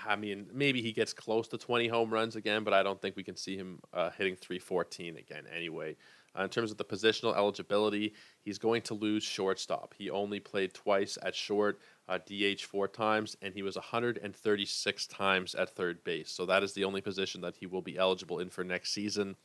I 0.06 0.16
mean, 0.16 0.46
maybe 0.52 0.82
he 0.82 0.92
gets 0.92 1.12
close 1.12 1.48
to 1.48 1.58
20 1.58 1.88
home 1.88 2.12
runs 2.12 2.36
again, 2.36 2.64
but 2.64 2.74
I 2.74 2.82
don't 2.82 3.00
think 3.00 3.16
we 3.16 3.22
can 3.22 3.36
see 3.36 3.56
him 3.56 3.80
uh, 3.92 4.10
hitting 4.10 4.36
314 4.36 5.16
again 5.16 5.44
anyway. 5.54 5.96
Uh, 6.38 6.44
in 6.44 6.48
terms 6.48 6.70
of 6.70 6.76
the 6.76 6.84
positional 6.84 7.36
eligibility, 7.36 8.14
he's 8.40 8.58
going 8.58 8.82
to 8.82 8.94
lose 8.94 9.22
shortstop. 9.22 9.94
He 9.98 10.10
only 10.10 10.38
played 10.38 10.72
twice 10.72 11.18
at 11.22 11.34
short, 11.34 11.80
uh, 12.08 12.18
DH 12.18 12.62
four 12.62 12.86
times, 12.86 13.36
and 13.42 13.52
he 13.52 13.62
was 13.62 13.76
136 13.76 15.06
times 15.08 15.54
at 15.54 15.70
third 15.70 16.04
base. 16.04 16.30
So 16.30 16.46
that 16.46 16.62
is 16.62 16.72
the 16.72 16.84
only 16.84 17.00
position 17.00 17.40
that 17.40 17.56
he 17.56 17.66
will 17.66 17.82
be 17.82 17.98
eligible 17.98 18.38
in 18.38 18.48
for 18.48 18.62
next 18.62 18.92
season. 18.92 19.36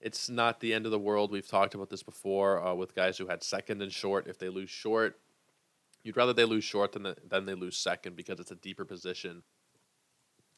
It's 0.00 0.28
not 0.28 0.60
the 0.60 0.74
end 0.74 0.84
of 0.84 0.92
the 0.92 0.98
world. 0.98 1.30
We've 1.30 1.46
talked 1.46 1.74
about 1.74 1.90
this 1.90 2.02
before 2.02 2.64
uh, 2.64 2.74
with 2.74 2.94
guys 2.94 3.16
who 3.16 3.26
had 3.28 3.42
second 3.42 3.80
and 3.80 3.92
short. 3.92 4.26
If 4.26 4.38
they 4.38 4.48
lose 4.48 4.70
short, 4.70 5.20
you'd 6.02 6.16
rather 6.16 6.32
they 6.32 6.44
lose 6.44 6.64
short 6.64 6.92
than, 6.92 7.04
the, 7.04 7.16
than 7.28 7.46
they 7.46 7.54
lose 7.54 7.76
second 7.76 8.16
because 8.16 8.40
it's 8.40 8.50
a 8.50 8.56
deeper 8.56 8.84
position 8.84 9.42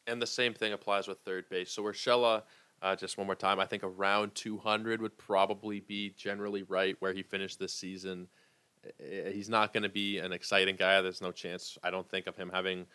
and 0.09 0.21
the 0.21 0.27
same 0.27 0.55
thing 0.55 0.73
applies 0.73 1.07
with 1.07 1.19
third 1.21 1.49
base. 1.49 1.71
So 1.71 1.83
Urshela, 1.83 2.43
uh, 2.83 2.95
just 2.97 3.19
one 3.19 3.27
more 3.27 3.35
time, 3.35 3.59
I 3.59 3.67
think 3.67 3.83
around 3.83 4.35
200 4.35 5.03
would 5.03 5.19
probably 5.19 5.81
be 5.81 6.11
generally 6.11 6.63
right 6.63 6.97
where 7.01 7.13
he 7.13 7.23
finished 7.23 7.59
this 7.59 7.75
season. 7.75 8.29
He's 8.99 9.49
not 9.49 9.73
going 9.73 9.83
to 9.83 9.89
be 9.89 10.19
an 10.19 10.33
exciting 10.33 10.77
guy. 10.77 11.01
There's 11.01 11.21
no 11.21 11.33
chance, 11.33 11.77
I 11.83 11.91
don't 11.91 12.09
think, 12.09 12.27
of 12.27 12.37
him 12.37 12.51
having 12.53 12.87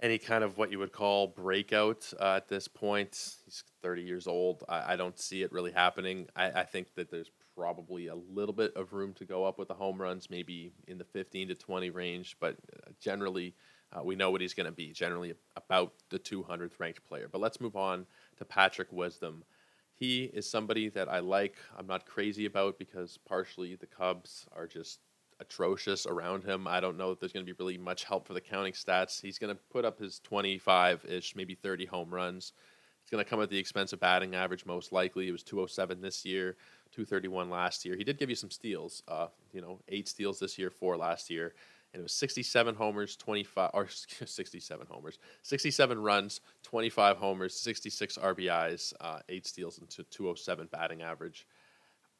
any 0.00 0.18
kind 0.18 0.44
of 0.44 0.58
what 0.58 0.70
you 0.70 0.78
would 0.78 0.92
call 0.92 1.26
breakout 1.26 2.12
uh, 2.20 2.34
at 2.36 2.48
this 2.48 2.68
point. 2.68 3.36
He's 3.44 3.64
30 3.82 4.02
years 4.02 4.26
old. 4.26 4.62
I, 4.68 4.92
I 4.92 4.96
don't 4.96 5.18
see 5.18 5.42
it 5.42 5.50
really 5.52 5.72
happening. 5.72 6.28
I, 6.36 6.50
I, 6.50 6.64
think 6.64 6.94
that 6.94 7.10
there's 7.10 7.30
probably 7.56 8.06
a 8.06 8.14
little 8.14 8.52
bit 8.52 8.74
of 8.76 8.92
room 8.92 9.12
to 9.14 9.24
go 9.24 9.44
up 9.44 9.58
with 9.58 9.68
the 9.68 9.74
home 9.74 10.00
runs, 10.00 10.30
maybe 10.30 10.72
in 10.86 10.98
the 10.98 11.04
15 11.04 11.48
to 11.48 11.54
20 11.54 11.90
range, 11.90 12.36
but 12.40 12.56
uh, 12.72 12.90
generally. 13.00 13.54
Uh, 13.90 14.02
we 14.02 14.14
know 14.14 14.30
what 14.30 14.42
he's 14.42 14.52
going 14.52 14.66
to 14.66 14.70
be, 14.70 14.92
generally 14.92 15.32
about 15.56 15.94
the 16.10 16.18
200th 16.18 16.78
ranked 16.78 17.02
player. 17.08 17.26
But 17.26 17.40
let's 17.40 17.58
move 17.58 17.74
on 17.74 18.04
to 18.38 18.44
Patrick 18.44 18.92
Wisdom. 18.92 19.44
He 19.94 20.24
is 20.24 20.48
somebody 20.48 20.88
that 20.90 21.08
I 21.08 21.18
like. 21.18 21.56
I'm 21.76 21.86
not 21.86 22.06
crazy 22.06 22.46
about 22.46 22.78
because 22.78 23.18
partially 23.18 23.74
the 23.74 23.86
Cubs 23.86 24.46
are 24.54 24.66
just 24.66 25.00
atrocious 25.40 26.06
around 26.06 26.44
him. 26.44 26.66
I 26.66 26.80
don't 26.80 26.96
know 26.96 27.10
if 27.10 27.20
there's 27.20 27.32
going 27.32 27.44
to 27.44 27.52
be 27.52 27.56
really 27.58 27.78
much 27.78 28.04
help 28.04 28.26
for 28.26 28.34
the 28.34 28.40
counting 28.40 28.72
stats. 28.72 29.20
He's 29.20 29.38
going 29.38 29.54
to 29.54 29.60
put 29.70 29.84
up 29.84 29.98
his 29.98 30.20
25 30.20 31.04
ish, 31.04 31.36
maybe 31.36 31.54
30 31.54 31.86
home 31.86 32.14
runs. 32.14 32.52
It's 33.02 33.10
going 33.10 33.24
to 33.24 33.28
come 33.28 33.40
at 33.40 33.48
the 33.48 33.58
expense 33.58 33.92
of 33.92 34.00
batting 34.00 34.34
average, 34.34 34.66
most 34.66 34.92
likely. 34.92 35.28
It 35.28 35.32
was 35.32 35.42
207 35.42 36.00
this 36.00 36.24
year, 36.24 36.56
231 36.92 37.48
last 37.48 37.84
year. 37.84 37.96
He 37.96 38.04
did 38.04 38.18
give 38.18 38.28
you 38.28 38.36
some 38.36 38.50
steals, 38.50 39.02
uh, 39.08 39.28
you 39.52 39.60
know, 39.60 39.80
eight 39.88 40.08
steals 40.08 40.38
this 40.38 40.58
year, 40.58 40.70
four 40.70 40.96
last 40.96 41.30
year. 41.30 41.54
And 41.92 42.00
it 42.00 42.02
was 42.02 42.12
67 42.12 42.74
homers, 42.74 43.16
25, 43.16 43.70
or 43.72 43.88
67 44.24 44.86
homers, 44.90 45.18
67 45.42 45.98
runs, 45.98 46.40
25 46.62 47.16
homers, 47.16 47.54
66 47.54 48.18
RBIs, 48.18 48.92
uh, 49.00 49.20
eight 49.28 49.46
steals, 49.46 49.78
and 49.78 49.88
207 49.88 50.68
batting 50.70 51.02
average. 51.02 51.46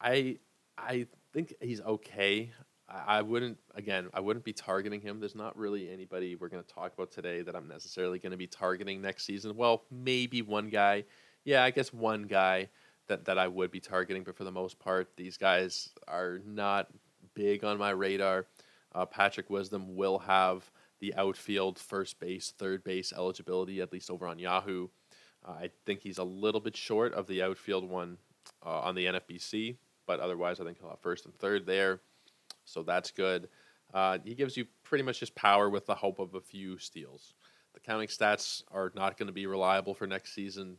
I 0.00 0.38
I 0.76 1.06
think 1.32 1.54
he's 1.60 1.80
okay. 1.80 2.52
I, 2.90 3.20
wouldn't 3.20 3.58
again. 3.74 4.08
I 4.14 4.20
wouldn't 4.20 4.46
be 4.46 4.54
targeting 4.54 5.02
him. 5.02 5.20
There's 5.20 5.34
not 5.34 5.56
really 5.58 5.90
anybody 5.90 6.36
we're 6.36 6.48
going 6.48 6.62
to 6.62 6.74
talk 6.74 6.94
about 6.94 7.10
today 7.10 7.42
that 7.42 7.54
I'm 7.54 7.68
necessarily 7.68 8.18
going 8.18 8.30
to 8.30 8.38
be 8.38 8.46
targeting 8.46 9.02
next 9.02 9.24
season. 9.24 9.54
Well, 9.56 9.84
maybe 9.90 10.40
one 10.40 10.70
guy. 10.70 11.04
Yeah, 11.44 11.64
I 11.64 11.70
guess 11.70 11.92
one 11.92 12.22
guy 12.22 12.70
that 13.08 13.26
that 13.26 13.36
I 13.36 13.46
would 13.46 13.70
be 13.70 13.80
targeting, 13.80 14.22
but 14.24 14.36
for 14.36 14.44
the 14.44 14.50
most 14.50 14.78
part, 14.78 15.10
these 15.16 15.36
guys 15.36 15.90
are 16.06 16.40
not 16.46 16.88
big 17.34 17.62
on 17.62 17.76
my 17.76 17.90
radar. 17.90 18.46
Uh, 18.94 19.06
Patrick 19.06 19.50
Wisdom 19.50 19.96
will 19.96 20.18
have 20.18 20.70
the 21.00 21.14
outfield, 21.14 21.78
first 21.78 22.18
base, 22.18 22.52
third 22.56 22.82
base 22.82 23.12
eligibility, 23.12 23.80
at 23.80 23.92
least 23.92 24.10
over 24.10 24.26
on 24.26 24.38
Yahoo. 24.38 24.88
Uh, 25.46 25.52
I 25.52 25.70
think 25.86 26.00
he's 26.00 26.18
a 26.18 26.24
little 26.24 26.60
bit 26.60 26.76
short 26.76 27.14
of 27.14 27.26
the 27.26 27.42
outfield 27.42 27.88
one 27.88 28.18
uh, 28.64 28.80
on 28.80 28.94
the 28.94 29.06
NFBC, 29.06 29.76
but 30.06 30.20
otherwise, 30.20 30.60
I 30.60 30.64
think 30.64 30.78
he'll 30.78 30.90
have 30.90 31.00
first 31.00 31.26
and 31.26 31.34
third 31.34 31.66
there 31.66 32.00
so 32.68 32.82
that's 32.82 33.10
good. 33.10 33.48
Uh, 33.92 34.18
he 34.22 34.34
gives 34.34 34.56
you 34.56 34.66
pretty 34.84 35.02
much 35.02 35.20
just 35.20 35.34
power 35.34 35.70
with 35.70 35.86
the 35.86 35.94
hope 35.94 36.18
of 36.18 36.34
a 36.34 36.40
few 36.40 36.78
steals. 36.78 37.34
The 37.74 37.80
counting 37.80 38.08
stats 38.08 38.62
are 38.70 38.92
not 38.94 39.16
going 39.16 39.28
to 39.28 39.32
be 39.32 39.46
reliable 39.46 39.94
for 39.94 40.06
next 40.06 40.34
season. 40.34 40.76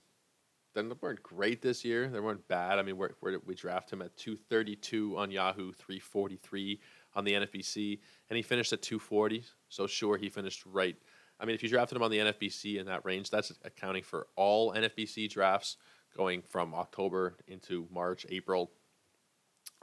They 0.76 0.84
weren't 0.84 1.24
great 1.24 1.62
this 1.62 1.84
year. 1.84 2.08
They 2.08 2.20
weren't 2.20 2.48
bad. 2.48 2.78
I 2.78 2.84
mean, 2.84 2.96
where, 2.98 3.10
did 3.32 3.46
we 3.46 3.56
draft 3.56 3.92
him 3.92 4.04
at 4.04 4.16
232 4.18 5.18
on 5.18 5.32
Yahoo, 5.32 5.74
343 5.74 6.80
on 7.16 7.24
the 7.24 7.34
NFBC, 7.34 8.00
and 8.30 8.38
he 8.38 8.42
finished 8.42 8.74
at 8.74 8.82
240. 8.82 9.44
So 9.70 9.88
sure, 9.88 10.18
he 10.18 10.30
finished 10.30 10.64
right. 10.66 10.96
I 11.40 11.46
mean, 11.46 11.56
if 11.56 11.64
you 11.64 11.70
drafted 11.70 11.96
him 11.96 12.04
on 12.04 12.12
the 12.12 12.20
NFBC 12.20 12.80
in 12.80 12.86
that 12.88 13.06
range, 13.06 13.30
that's 13.30 13.52
accounting 13.64 14.04
for 14.04 14.28
all 14.36 14.74
NFBC 14.74 15.30
drafts 15.30 15.78
going 16.16 16.42
from 16.42 16.74
October 16.74 17.36
into 17.48 17.88
March, 17.92 18.26
April. 18.30 18.72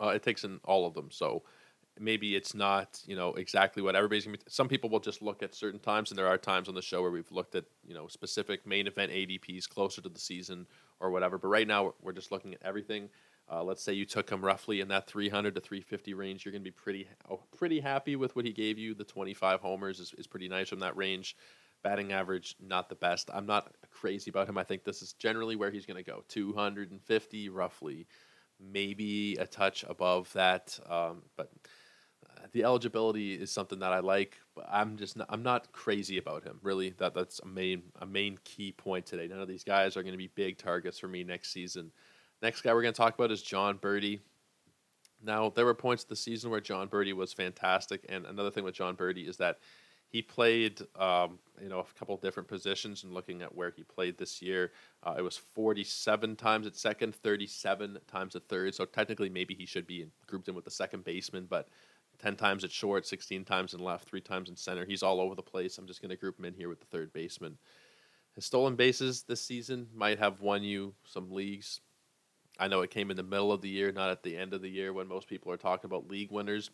Uh, 0.03 0.09
it 0.09 0.23
takes 0.23 0.45
in 0.45 0.61
all 0.65 0.87
of 0.87 0.95
them. 0.95 1.11
So 1.11 1.43
maybe 1.99 2.37
it's 2.37 2.55
not 2.55 3.01
you 3.07 3.17
know 3.17 3.35
exactly 3.35 3.83
what 3.83 3.97
everybody's 3.97 4.25
gonna 4.25 4.37
be 4.37 4.43
some 4.49 4.69
people 4.69 4.91
will 4.91 5.01
just 5.01 5.23
look 5.23 5.43
at 5.43 5.55
certain 5.55 5.81
times 5.81 6.11
and 6.11 6.19
there 6.19 6.27
are 6.27 6.37
times 6.37 6.69
on 6.69 6.75
the 6.75 6.83
show 6.83 7.01
where 7.01 7.11
we've 7.11 7.31
looked 7.33 7.55
at 7.55 7.65
you 7.87 7.95
know 7.95 8.07
specific 8.07 8.67
main 8.67 8.87
event 8.87 9.11
adps 9.11 9.69
closer 9.69 10.03
to 10.03 10.09
the 10.09 10.19
season 10.19 10.67
or 11.01 11.11
whatever 11.11 11.39
but 11.39 11.49
right 11.49 11.67
now 11.67 11.95
we're 12.03 12.13
just 12.13 12.31
looking 12.31 12.55
at 12.55 12.63
everything 12.63 13.09
uh, 13.51 13.63
let's 13.63 13.83
say 13.83 13.93
you 13.93 14.05
took 14.05 14.29
him 14.31 14.45
roughly 14.45 14.81
in 14.81 14.89
that 14.89 15.07
300 15.07 15.55
to 15.55 15.61
350 15.61 16.15
range 16.15 16.45
you're 16.45 16.53
going 16.53 16.63
to 16.63 16.69
be 16.69 16.71
pretty 16.71 17.09
oh, 17.31 17.41
pretty 17.57 17.81
happy 17.81 18.17
with 18.17 18.35
what 18.37 18.45
he 18.45 18.53
gave 18.53 18.79
you 18.79 18.95
the 18.95 19.05
25 19.05 19.61
homers 19.61 20.01
is, 20.01 20.15
is 20.19 20.27
pretty 20.27 20.49
nice 20.49 20.69
from 20.69 20.81
that 20.81 20.97
range 20.97 21.37
batting 21.83 22.13
average 22.13 22.57
not 22.61 22.89
the 22.89 22.95
best 22.95 23.31
i'm 23.33 23.47
not 23.47 23.73
crazy 23.91 24.31
about 24.31 24.49
him 24.49 24.59
i 24.59 24.65
think 24.65 24.85
this 24.85 25.03
is 25.03 25.13
generally 25.15 25.57
where 25.57 25.71
he's 25.71 25.87
going 25.87 26.03
to 26.03 26.11
go 26.11 26.25
250 26.29 27.49
roughly 27.49 28.07
maybe 28.59 29.37
a 29.37 29.47
touch 29.47 29.85
above 29.89 30.33
that 30.33 30.79
um, 30.89 31.23
but 31.37 31.51
the 32.53 32.65
eligibility 32.65 33.35
is 33.35 33.51
something 33.51 33.79
that 33.81 33.93
I 33.93 34.01
like, 34.01 34.39
but 34.55 34.67
I'm 34.71 34.97
just 34.97 35.17
not, 35.17 35.27
I'm 35.31 35.43
not 35.43 35.73
crazy 35.73 36.19
about 36.19 36.45
him. 36.45 36.59
Really, 36.63 36.91
that 36.99 37.15
that's 37.15 37.41
a 37.41 37.47
main 37.47 37.83
a 38.01 38.07
main 38.07 38.39
key 38.45 38.73
point 38.73 39.07
today. 39.07 39.27
None 39.27 39.41
of 39.41 39.49
these 39.49 39.65
guys 39.65 39.97
are 39.97 40.03
going 40.03 40.13
to 40.13 40.19
be 40.19 40.29
big 40.29 40.59
targets 40.59 40.99
for 40.99 41.09
me 41.09 41.25
next 41.25 41.53
season. 41.53 41.93
Next 42.43 42.63
guy 42.63 42.75
we're 42.75 42.83
going 42.83 42.95
to 42.95 42.99
talk 42.99 43.15
about 43.15 43.31
is 43.31 43.43
Jon 43.43 43.79
Berti. 43.79 44.21
Now 45.23 45.51
there 45.51 45.65
were 45.65 45.75
points 45.75 46.03
of 46.03 46.09
the 46.09 46.17
season 46.17 46.51
where 46.51 46.61
Jon 46.61 46.89
Berti 46.89 47.13
was 47.13 47.33
fantastic, 47.33 48.05
and 48.09 48.27
another 48.27 48.51
thing 48.51 48.65
with 48.65 48.75
Jon 48.75 48.97
Berti 48.97 49.29
is 49.29 49.37
that 49.39 49.59
he 50.09 50.23
played 50.23 50.81
um, 50.97 51.39
you 51.61 51.69
know 51.69 51.81
a 51.81 51.99
couple 51.99 52.17
different 52.17 52.49
positions 52.49 53.05
and 53.05 53.13
looking 53.13 53.43
at 53.43 53.55
where 53.55 53.73
he 53.77 53.83
played 53.83 54.17
this 54.17 54.41
year 54.41 54.71
uh, 55.03 55.17
it 55.19 55.23
was 55.23 55.37
47 55.37 56.37
times 56.37 56.65
at 56.65 56.77
second 56.77 57.13
37 57.13 57.99
times 58.07 58.37
at 58.37 58.47
third 58.49 58.73
so 58.73 58.85
technically 58.85 59.29
maybe 59.29 59.53
he 59.53 59.67
should 59.67 59.85
be 59.85 60.07
grouped 60.29 60.49
in 60.49 60.55
with 60.55 60.65
the 60.65 60.71
second 60.71 61.03
baseman 61.03 61.47
but 61.51 61.69
10 62.19 62.37
times 62.37 62.65
at 62.65 62.73
short, 62.73 63.07
16 63.07 63.45
times 63.45 63.75
in 63.75 63.81
left, 63.81 64.09
three 64.09 64.21
times 64.21 64.49
in 64.49 64.57
center. 64.57 64.85
He's 64.85 65.03
all 65.03 65.21
over 65.21 65.35
the 65.35 65.43
place. 65.43 65.79
I'm 65.79 65.87
just 65.87 66.01
going 66.01 66.11
to 66.11 66.17
group 66.17 66.39
him 66.39 66.45
in 66.45 66.55
here 66.55 66.69
with 66.69 66.81
the 66.81 66.87
third 66.87 67.13
baseman. 67.13 67.59
His 68.35 68.45
stolen 68.45 68.77
bases 68.77 69.23
this 69.23 69.41
season 69.41 69.89
might 69.95 70.19
have 70.19 70.41
won 70.41 70.63
you 70.63 70.95
some 71.05 71.31
leagues. 71.31 71.81
I 72.59 72.69
know 72.69 72.83
it 72.83 72.91
came 72.91 73.11
in 73.11 73.17
the 73.17 73.23
middle 73.23 73.53
of 73.53 73.61
the 73.61 73.69
year, 73.69 73.93
not 73.93 74.11
at 74.11 74.23
the 74.23 74.37
end 74.37 74.55
of 74.55 74.63
the 74.63 74.69
year 74.69 74.93
when 74.93 75.09
most 75.09 75.29
people 75.29 75.53
are 75.53 75.57
talking 75.57 75.89
about 75.89 76.09
league 76.09 76.31
winners, 76.31 76.71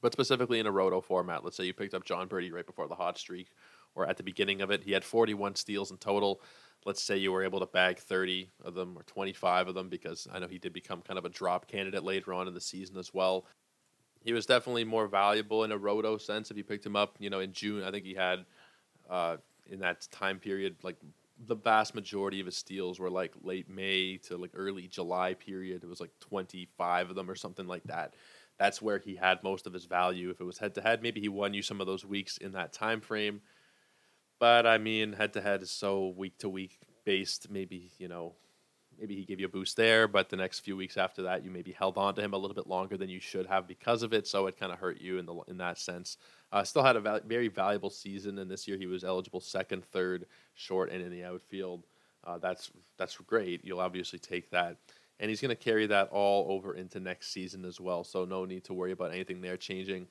but 0.00 0.12
specifically 0.12 0.58
in 0.58 0.66
a 0.66 0.72
roto 0.72 1.00
format. 1.00 1.44
Let's 1.44 1.56
say 1.56 1.64
you 1.64 1.72
picked 1.72 1.94
up 1.94 2.04
Jon 2.04 2.28
Berti 2.28 2.52
right 2.52 2.66
before 2.66 2.88
the 2.88 2.94
hot 2.94 3.18
streak 3.18 3.48
or 3.94 4.06
at 4.06 4.16
the 4.16 4.22
beginning 4.22 4.60
of 4.60 4.70
it. 4.70 4.82
He 4.82 4.92
had 4.92 5.04
41 5.04 5.54
steals 5.54 5.90
in 5.90 5.96
total. 5.96 6.42
Let's 6.84 7.02
say 7.02 7.16
you 7.16 7.32
were 7.32 7.44
able 7.44 7.60
to 7.60 7.66
bag 7.66 7.98
30 7.98 8.50
of 8.64 8.74
them 8.74 8.96
or 8.96 9.02
25 9.04 9.68
of 9.68 9.74
them 9.74 9.88
because 9.88 10.26
I 10.32 10.38
know 10.38 10.48
he 10.48 10.58
did 10.58 10.72
become 10.72 11.02
kind 11.02 11.18
of 11.18 11.24
a 11.24 11.30
drop 11.30 11.66
candidate 11.66 12.04
later 12.04 12.32
on 12.32 12.48
in 12.48 12.54
the 12.54 12.60
season 12.60 12.96
as 12.96 13.12
well 13.14 13.46
he 14.26 14.32
was 14.32 14.44
definitely 14.44 14.82
more 14.82 15.06
valuable 15.06 15.62
in 15.62 15.70
a 15.70 15.78
roto 15.78 16.18
sense 16.18 16.50
if 16.50 16.56
you 16.56 16.64
picked 16.64 16.84
him 16.84 16.96
up. 16.96 17.14
You 17.20 17.30
know, 17.30 17.38
in 17.38 17.52
June, 17.52 17.84
I 17.84 17.92
think 17.92 18.04
he 18.04 18.12
had 18.12 18.44
uh, 19.08 19.36
in 19.70 19.78
that 19.78 20.06
time 20.10 20.40
period 20.40 20.74
like 20.82 20.96
the 21.44 21.54
vast 21.54 21.94
majority 21.94 22.40
of 22.40 22.46
his 22.46 22.56
steals 22.56 22.98
were 22.98 23.10
like 23.10 23.34
late 23.42 23.68
May 23.68 24.16
to 24.24 24.36
like 24.36 24.52
early 24.54 24.88
July 24.88 25.34
period. 25.34 25.82
It 25.82 25.88
was 25.88 26.00
like 26.00 26.12
25 26.20 27.10
of 27.10 27.16
them 27.16 27.30
or 27.30 27.34
something 27.34 27.66
like 27.66 27.84
that. 27.84 28.14
That's 28.58 28.80
where 28.80 28.98
he 28.98 29.16
had 29.16 29.42
most 29.42 29.66
of 29.66 29.72
his 29.72 29.84
value. 29.84 30.30
If 30.30 30.40
it 30.40 30.44
was 30.44 30.58
head 30.58 30.74
to 30.76 30.80
head, 30.80 31.02
maybe 31.02 31.20
he 31.20 31.28
won 31.28 31.52
you 31.52 31.62
some 31.62 31.80
of 31.80 31.86
those 31.86 32.06
weeks 32.06 32.38
in 32.38 32.52
that 32.52 32.72
time 32.72 33.00
frame. 33.00 33.42
But 34.38 34.66
I 34.66 34.78
mean, 34.78 35.12
head 35.12 35.34
to 35.34 35.42
head 35.42 35.62
is 35.62 35.70
so 35.70 36.08
week 36.16 36.38
to 36.38 36.48
week 36.48 36.78
based. 37.04 37.50
Maybe 37.50 37.92
you 37.98 38.08
know 38.08 38.34
maybe 38.98 39.14
he 39.14 39.24
gave 39.24 39.40
you 39.40 39.46
a 39.46 39.50
boost 39.50 39.76
there, 39.76 40.08
but 40.08 40.28
the 40.28 40.36
next 40.36 40.60
few 40.60 40.76
weeks 40.76 40.96
after 40.96 41.22
that, 41.22 41.44
you 41.44 41.50
maybe 41.50 41.72
held 41.72 41.96
on 41.98 42.14
to 42.14 42.22
him 42.22 42.32
a 42.32 42.38
little 42.38 42.54
bit 42.54 42.66
longer 42.66 42.96
than 42.96 43.08
you 43.08 43.20
should 43.20 43.46
have 43.46 43.66
because 43.66 44.02
of 44.02 44.12
it. 44.12 44.26
So 44.26 44.46
it 44.46 44.58
kind 44.58 44.72
of 44.72 44.78
hurt 44.78 45.00
you 45.00 45.18
in 45.18 45.26
the 45.26 45.34
in 45.48 45.58
that 45.58 45.78
sense. 45.78 46.16
Uh, 46.52 46.64
still 46.64 46.82
had 46.82 46.96
a 46.96 47.00
val- 47.00 47.20
very 47.26 47.48
valuable 47.48 47.90
season, 47.90 48.38
and 48.38 48.50
this 48.50 48.66
year 48.66 48.76
he 48.76 48.86
was 48.86 49.04
eligible 49.04 49.40
second, 49.40 49.84
third, 49.84 50.26
short, 50.54 50.90
and 50.90 51.02
in 51.02 51.10
the 51.10 51.24
outfield. 51.24 51.86
Uh, 52.24 52.38
that's 52.38 52.70
that's 52.96 53.16
great. 53.18 53.64
You'll 53.64 53.80
obviously 53.80 54.18
take 54.18 54.50
that, 54.50 54.76
and 55.20 55.28
he's 55.28 55.40
going 55.40 55.50
to 55.50 55.56
carry 55.56 55.86
that 55.86 56.08
all 56.10 56.50
over 56.50 56.74
into 56.74 57.00
next 57.00 57.32
season 57.32 57.64
as 57.64 57.80
well. 57.80 58.04
So 58.04 58.24
no 58.24 58.44
need 58.44 58.64
to 58.64 58.74
worry 58.74 58.92
about 58.92 59.12
anything 59.12 59.40
there 59.40 59.56
changing. 59.56 60.08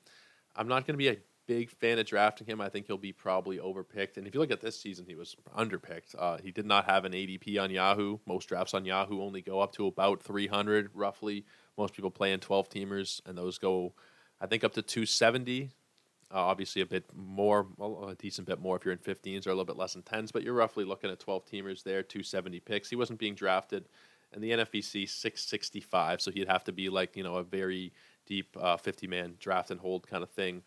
I'm 0.54 0.68
not 0.68 0.86
going 0.86 0.94
to 0.94 0.98
be 0.98 1.08
a 1.08 1.16
big 1.46 1.70
fan 1.70 1.98
of 1.98 2.06
drafting 2.06 2.46
him. 2.46 2.60
I 2.60 2.68
think 2.68 2.86
he'll 2.86 2.98
be 2.98 3.12
probably 3.12 3.58
overpicked. 3.58 4.16
And 4.16 4.26
if 4.26 4.34
you 4.34 4.40
look 4.40 4.50
at 4.50 4.60
this 4.60 4.78
season, 4.78 5.06
he 5.06 5.14
was 5.14 5.36
underpicked. 5.56 6.14
Uh, 6.18 6.38
he 6.38 6.50
did 6.50 6.66
not 6.66 6.86
have 6.86 7.04
an 7.04 7.12
ADP 7.12 7.60
on 7.60 7.70
Yahoo. 7.70 8.18
Most 8.26 8.48
drafts 8.48 8.74
on 8.74 8.84
Yahoo 8.84 9.22
only 9.22 9.42
go 9.42 9.60
up 9.60 9.72
to 9.74 9.86
about 9.86 10.22
300 10.22 10.90
roughly. 10.94 11.44
Most 11.78 11.94
people 11.94 12.10
play 12.10 12.32
in 12.32 12.40
12 12.40 12.68
teamers, 12.68 13.20
and 13.26 13.36
those 13.36 13.58
go, 13.58 13.94
I 14.40 14.46
think, 14.46 14.64
up 14.64 14.72
to 14.74 14.82
270. 14.82 15.70
Uh, 16.32 16.38
obviously, 16.38 16.82
a 16.82 16.86
bit 16.86 17.04
more, 17.14 17.66
a 17.80 18.14
decent 18.14 18.48
bit 18.48 18.60
more 18.60 18.76
if 18.76 18.84
you're 18.84 18.92
in 18.92 18.98
15s 18.98 19.46
or 19.46 19.50
a 19.50 19.52
little 19.52 19.64
bit 19.64 19.76
less 19.76 19.92
than 19.92 20.02
10s, 20.02 20.32
but 20.32 20.42
you're 20.42 20.54
roughly 20.54 20.84
looking 20.84 21.10
at 21.10 21.20
12 21.20 21.46
teamers 21.46 21.82
there, 21.84 22.02
270 22.02 22.60
picks. 22.60 22.90
He 22.90 22.96
wasn't 22.96 23.18
being 23.18 23.34
drafted. 23.34 23.88
And 24.32 24.42
the 24.42 24.50
NFBC 24.50 25.08
665, 25.08 26.20
so 26.20 26.30
he'd 26.32 26.48
have 26.48 26.64
to 26.64 26.72
be 26.72 26.88
like, 26.88 27.16
you 27.16 27.22
know, 27.22 27.36
a 27.36 27.44
very 27.44 27.92
deep 28.26 28.56
50 28.56 29.06
uh, 29.06 29.10
man 29.10 29.34
draft 29.38 29.70
and 29.70 29.80
hold 29.80 30.08
kind 30.08 30.24
of 30.24 30.30
thing. 30.30 30.62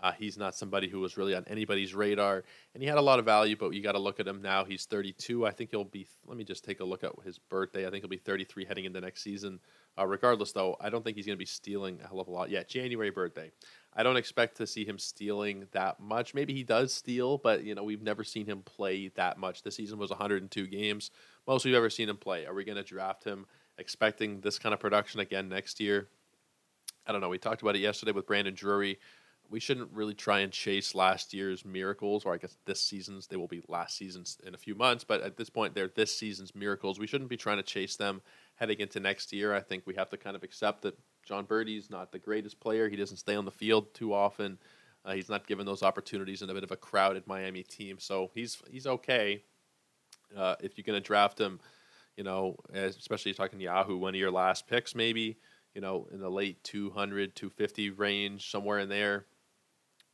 Uh, 0.00 0.12
he's 0.12 0.38
not 0.38 0.54
somebody 0.54 0.88
who 0.88 1.00
was 1.00 1.16
really 1.16 1.34
on 1.34 1.44
anybody's 1.48 1.94
radar, 1.94 2.44
and 2.74 2.82
he 2.82 2.88
had 2.88 2.98
a 2.98 3.02
lot 3.02 3.18
of 3.18 3.24
value. 3.24 3.56
But 3.56 3.74
you 3.74 3.82
got 3.82 3.92
to 3.92 3.98
look 3.98 4.20
at 4.20 4.28
him 4.28 4.40
now. 4.40 4.64
He's 4.64 4.84
32. 4.84 5.46
I 5.46 5.50
think 5.50 5.70
he'll 5.70 5.84
be. 5.84 6.06
Let 6.26 6.36
me 6.36 6.44
just 6.44 6.64
take 6.64 6.80
a 6.80 6.84
look 6.84 7.02
at 7.02 7.12
his 7.24 7.38
birthday. 7.38 7.86
I 7.86 7.90
think 7.90 8.02
he'll 8.02 8.08
be 8.08 8.16
33 8.16 8.64
heading 8.64 8.84
into 8.84 9.00
next 9.00 9.22
season. 9.22 9.58
Uh, 9.98 10.06
regardless, 10.06 10.52
though, 10.52 10.76
I 10.80 10.90
don't 10.90 11.02
think 11.02 11.16
he's 11.16 11.26
going 11.26 11.36
to 11.36 11.40
be 11.40 11.46
stealing 11.46 11.98
a 12.02 12.06
hell 12.06 12.20
of 12.20 12.28
a 12.28 12.30
lot. 12.30 12.50
Yeah, 12.50 12.62
January 12.62 13.10
birthday. 13.10 13.50
I 13.94 14.04
don't 14.04 14.16
expect 14.16 14.56
to 14.58 14.66
see 14.66 14.84
him 14.84 14.98
stealing 14.98 15.66
that 15.72 15.98
much. 15.98 16.32
Maybe 16.32 16.54
he 16.54 16.62
does 16.62 16.94
steal, 16.94 17.38
but 17.38 17.64
you 17.64 17.74
know 17.74 17.82
we've 17.82 18.02
never 18.02 18.22
seen 18.22 18.46
him 18.46 18.62
play 18.62 19.08
that 19.16 19.38
much. 19.38 19.62
The 19.62 19.72
season 19.72 19.98
was 19.98 20.10
102 20.10 20.66
games, 20.68 21.10
most 21.48 21.64
we've 21.64 21.74
ever 21.74 21.90
seen 21.90 22.08
him 22.08 22.16
play. 22.16 22.46
Are 22.46 22.54
we 22.54 22.64
going 22.64 22.76
to 22.76 22.84
draft 22.84 23.24
him 23.24 23.46
expecting 23.76 24.40
this 24.40 24.58
kind 24.58 24.72
of 24.72 24.78
production 24.78 25.18
again 25.18 25.48
next 25.48 25.80
year? 25.80 26.08
I 27.08 27.12
don't 27.12 27.20
know. 27.20 27.30
We 27.30 27.38
talked 27.38 27.62
about 27.62 27.74
it 27.74 27.80
yesterday 27.80 28.12
with 28.12 28.26
Brandon 28.26 28.54
Drury. 28.54 28.98
We 29.50 29.60
shouldn't 29.60 29.90
really 29.92 30.14
try 30.14 30.40
and 30.40 30.52
chase 30.52 30.94
last 30.94 31.32
year's 31.32 31.64
miracles, 31.64 32.24
or 32.24 32.34
I 32.34 32.36
guess 32.36 32.56
this 32.66 32.80
season's. 32.80 33.26
They 33.26 33.36
will 33.36 33.48
be 33.48 33.62
last 33.68 33.96
season's 33.96 34.38
in 34.46 34.54
a 34.54 34.58
few 34.58 34.74
months, 34.74 35.04
but 35.04 35.22
at 35.22 35.36
this 35.36 35.48
point, 35.50 35.74
they're 35.74 35.88
this 35.88 36.16
season's 36.16 36.54
miracles. 36.54 36.98
We 36.98 37.06
shouldn't 37.06 37.30
be 37.30 37.36
trying 37.36 37.56
to 37.56 37.62
chase 37.62 37.96
them 37.96 38.20
heading 38.56 38.80
into 38.80 39.00
next 39.00 39.32
year. 39.32 39.54
I 39.54 39.60
think 39.60 39.84
we 39.86 39.94
have 39.94 40.10
to 40.10 40.16
kind 40.16 40.36
of 40.36 40.42
accept 40.42 40.82
that 40.82 40.98
Jon 41.24 41.46
Berti's 41.46 41.90
not 41.90 42.12
the 42.12 42.18
greatest 42.18 42.60
player. 42.60 42.88
He 42.88 42.96
doesn't 42.96 43.16
stay 43.16 43.34
on 43.34 43.44
the 43.44 43.50
field 43.50 43.94
too 43.94 44.12
often. 44.12 44.58
Uh, 45.04 45.12
he's 45.12 45.28
not 45.28 45.46
given 45.46 45.64
those 45.64 45.82
opportunities 45.82 46.42
in 46.42 46.50
a 46.50 46.54
bit 46.54 46.64
of 46.64 46.70
a 46.70 46.76
crowded 46.76 47.26
Miami 47.26 47.62
team, 47.62 47.98
so 47.98 48.30
he's 48.34 48.58
he's 48.70 48.86
okay. 48.86 49.42
Uh, 50.36 50.56
if 50.60 50.76
you're 50.76 50.84
going 50.84 51.00
to 51.00 51.06
draft 51.06 51.40
him, 51.40 51.58
you 52.16 52.24
know, 52.24 52.56
especially 52.74 53.32
talking 53.32 53.60
Yahoo, 53.60 53.96
one 53.96 54.14
of 54.14 54.20
your 54.20 54.30
last 54.30 54.66
picks, 54.66 54.94
maybe 54.94 55.38
you 55.78 55.80
know, 55.80 56.08
in 56.10 56.18
the 56.18 56.28
late 56.28 56.62
200, 56.64 57.36
250 57.36 57.90
range, 57.90 58.50
somewhere 58.50 58.80
in 58.80 58.88
there. 58.88 59.26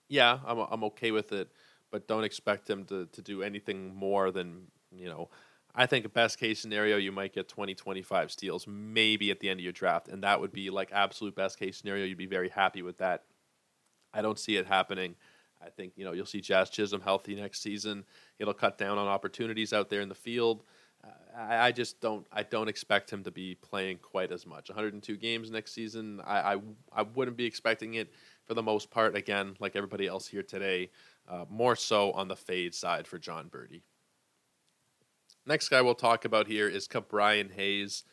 Yeah, 0.09 0.39
I'm, 0.47 0.59
I'm 0.59 0.85
okay 0.85 1.11
with 1.11 1.33
it, 1.33 1.51
but 1.91 2.07
don't 2.07 2.25
expect 2.25 2.69
him 2.69 2.85
to, 2.87 3.07
to 3.07 3.23
do 3.23 3.43
anything 3.43 3.95
more 3.95 4.31
than, 4.31 4.69
you 4.95 5.09
know, 5.09 5.31
I 5.75 5.87
think 5.87 6.05
a 6.05 6.09
best 6.09 6.39
case 6.39 6.61
scenario, 6.61 6.97
you 6.97 7.11
might 7.11 7.35
get 7.35 7.49
20, 7.49 7.75
25 7.75 8.31
steals, 8.31 8.67
maybe 8.67 9.31
at 9.31 9.41
the 9.41 9.51
end 9.51 9.59
of 9.59 9.65
your 9.65 9.73
draft. 9.73 10.09
And 10.09 10.23
that 10.23 10.41
would 10.41 10.53
be 10.53 10.71
like 10.71 10.91
absolute 10.93 11.35
best 11.35 11.59
case 11.59 11.77
scenario. 11.77 12.05
You'd 12.05 12.17
be 12.17 12.27
very 12.27 12.49
happy 12.49 12.83
with 12.83 12.99
that. 12.99 13.25
I 14.13 14.23
don't 14.23 14.39
see 14.39 14.57
it 14.57 14.67
happening. 14.67 15.17
I 15.61 15.71
think, 15.71 15.95
you 15.97 16.05
know, 16.05 16.13
you'll 16.13 16.27
see 16.27 16.41
Jazz 16.41 16.71
Chisholm 16.71 17.01
healthy 17.01 17.35
next 17.35 17.61
season. 17.61 18.05
It'll 18.39 18.55
cut 18.55 18.79
down 18.79 18.99
on 18.99 19.09
opportunities 19.09 19.73
out 19.73 19.91
there 19.91 20.01
in 20.01 20.09
the 20.09 20.15
field. 20.15 20.63
I, 21.37 21.67
I, 21.67 21.73
just 21.73 22.01
don't. 22.01 22.27
I 22.33 22.45
don't 22.45 22.69
expect 22.69 23.13
him 23.13 23.25
to 23.25 23.31
be 23.31 23.57
playing 23.57 23.99
quite 23.99 24.31
as 24.31 24.47
much. 24.47 24.69
102 24.69 25.17
games 25.17 25.51
next 25.51 25.73
season. 25.73 26.21
I, 26.25 26.55
I, 26.55 26.61
I 26.93 27.03
wouldn't 27.03 27.37
be 27.37 27.45
expecting 27.45 27.95
it 27.95 28.13
for 28.47 28.55
the 28.55 28.63
most 28.63 28.91
part. 28.91 29.17
Again, 29.17 29.57
like 29.61 29.77
everybody 29.77 30.07
else 30.07 30.27
here 30.27 30.43
today, 30.43 30.91
uh, 31.29 31.45
more 31.49 31.77
so 31.77 32.13
on 32.13 32.29
the 32.29 32.37
fade 32.37 32.75
side 32.75 33.07
for 33.07 33.19
Jon 33.19 33.49
Berti. 33.49 33.83
Next 35.47 35.69
guy 35.69 35.83
we'll 35.83 35.95
talk 35.95 36.25
about 36.25 36.47
here 36.47 36.69
is 36.69 36.89
Brian 37.09 37.51
Hayes. 37.51 38.05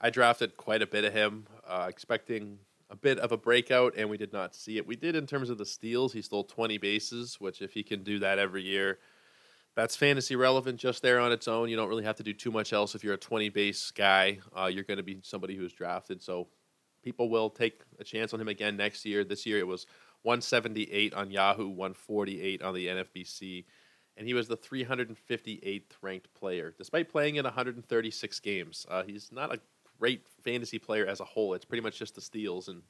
I 0.00 0.10
drafted 0.10 0.56
quite 0.56 0.82
a 0.82 0.86
bit 0.86 1.04
of 1.04 1.12
him, 1.12 1.46
uh, 1.66 1.86
expecting 1.88 2.58
a 2.90 2.96
bit 2.96 3.18
of 3.18 3.32
a 3.32 3.36
breakout, 3.36 3.94
and 3.96 4.10
we 4.10 4.18
did 4.18 4.32
not 4.32 4.54
see 4.54 4.76
it. 4.76 4.86
We 4.86 4.96
did 4.96 5.16
in 5.16 5.26
terms 5.26 5.48
of 5.48 5.56
the 5.56 5.64
steals. 5.64 6.12
He 6.12 6.20
stole 6.20 6.44
20 6.44 6.76
bases, 6.78 7.40
which 7.40 7.62
if 7.62 7.72
he 7.72 7.82
can 7.82 8.02
do 8.02 8.18
that 8.18 8.38
every 8.38 8.62
year, 8.62 8.98
that's 9.74 9.96
fantasy 9.96 10.36
relevant 10.36 10.78
just 10.78 11.02
there 11.02 11.18
on 11.18 11.32
its 11.32 11.48
own. 11.48 11.68
You 11.68 11.76
don't 11.76 11.88
really 11.88 12.04
have 12.04 12.16
to 12.16 12.22
do 12.22 12.32
too 12.32 12.50
much 12.50 12.72
else. 12.72 12.94
If 12.94 13.02
you're 13.02 13.14
a 13.14 13.18
20 13.18 13.48
base 13.48 13.90
guy, 13.90 14.38
uh, 14.56 14.66
you're 14.66 14.84
going 14.84 14.98
to 14.98 15.02
be 15.02 15.18
somebody 15.22 15.56
who's 15.56 15.72
drafted. 15.72 16.22
So 16.22 16.48
people 17.04 17.28
will 17.28 17.50
take 17.50 17.82
a 18.00 18.04
chance 18.04 18.32
on 18.32 18.40
him 18.40 18.48
again 18.48 18.76
next 18.76 19.04
year. 19.04 19.22
This 19.22 19.44
year 19.44 19.58
it 19.58 19.66
was 19.66 19.86
178 20.22 21.12
on 21.12 21.30
Yahoo, 21.30 21.68
148 21.68 22.62
on 22.62 22.74
the 22.74 22.86
NFBC, 22.86 23.66
and 24.16 24.26
he 24.26 24.32
was 24.32 24.48
the 24.48 24.56
358th 24.56 25.82
ranked 26.00 26.32
player, 26.34 26.74
despite 26.76 27.10
playing 27.10 27.36
in 27.36 27.44
136 27.44 28.40
games. 28.40 28.86
Uh, 28.88 29.02
he's 29.04 29.30
not 29.30 29.54
a 29.54 29.60
great 30.00 30.24
fantasy 30.42 30.78
player 30.78 31.06
as 31.06 31.20
a 31.20 31.24
whole. 31.24 31.52
It's 31.52 31.66
pretty 31.66 31.82
much 31.82 31.98
just 31.98 32.14
the 32.14 32.22
steals, 32.22 32.68
and 32.68 32.82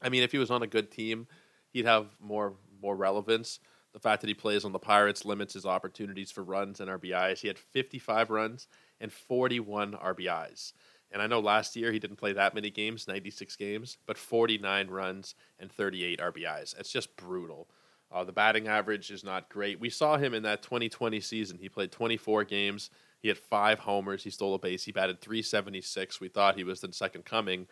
I 0.00 0.08
mean, 0.08 0.22
if 0.22 0.32
he 0.32 0.38
was 0.38 0.50
on 0.50 0.62
a 0.62 0.66
good 0.66 0.90
team, 0.90 1.26
he'd 1.70 1.86
have 1.86 2.06
more 2.20 2.54
more 2.80 2.96
relevance. 2.96 3.60
The 3.92 4.00
fact 4.00 4.22
that 4.22 4.28
he 4.28 4.34
plays 4.34 4.64
on 4.64 4.72
the 4.72 4.78
Pirates 4.78 5.24
limits 5.24 5.54
his 5.54 5.64
opportunities 5.64 6.32
for 6.32 6.42
runs 6.42 6.80
and 6.80 6.90
RBIs. 6.90 7.38
He 7.38 7.46
had 7.46 7.58
55 7.58 8.28
runs 8.28 8.66
and 9.00 9.12
41 9.12 9.92
RBIs. 9.92 10.72
And 11.14 11.22
I 11.22 11.28
know 11.28 11.38
last 11.38 11.76
year 11.76 11.92
he 11.92 12.00
didn't 12.00 12.16
play 12.16 12.32
that 12.32 12.54
many 12.54 12.70
games, 12.70 13.06
96 13.06 13.54
games, 13.54 13.98
but 14.04 14.18
49 14.18 14.88
runs 14.88 15.36
and 15.60 15.70
38 15.70 16.18
RBIs. 16.18 16.78
It's 16.78 16.90
just 16.90 17.16
brutal. 17.16 17.68
Uh, 18.12 18.24
the 18.24 18.32
batting 18.32 18.66
average 18.66 19.12
is 19.12 19.22
not 19.22 19.48
great. 19.48 19.78
We 19.78 19.90
saw 19.90 20.16
him 20.18 20.34
in 20.34 20.42
that 20.42 20.62
2020 20.62 21.20
season. 21.20 21.58
He 21.58 21.68
played 21.68 21.92
24 21.92 22.44
games. 22.44 22.90
He 23.20 23.28
had 23.28 23.38
five 23.38 23.78
homers. 23.78 24.24
He 24.24 24.30
stole 24.30 24.54
a 24.54 24.58
base. 24.58 24.84
He 24.84 24.92
batted 24.92 25.20
376. 25.20 26.20
We 26.20 26.28
thought 26.28 26.56
he 26.56 26.64
was 26.64 26.80
the 26.80 26.92
second 26.92 27.24
coming 27.24 27.68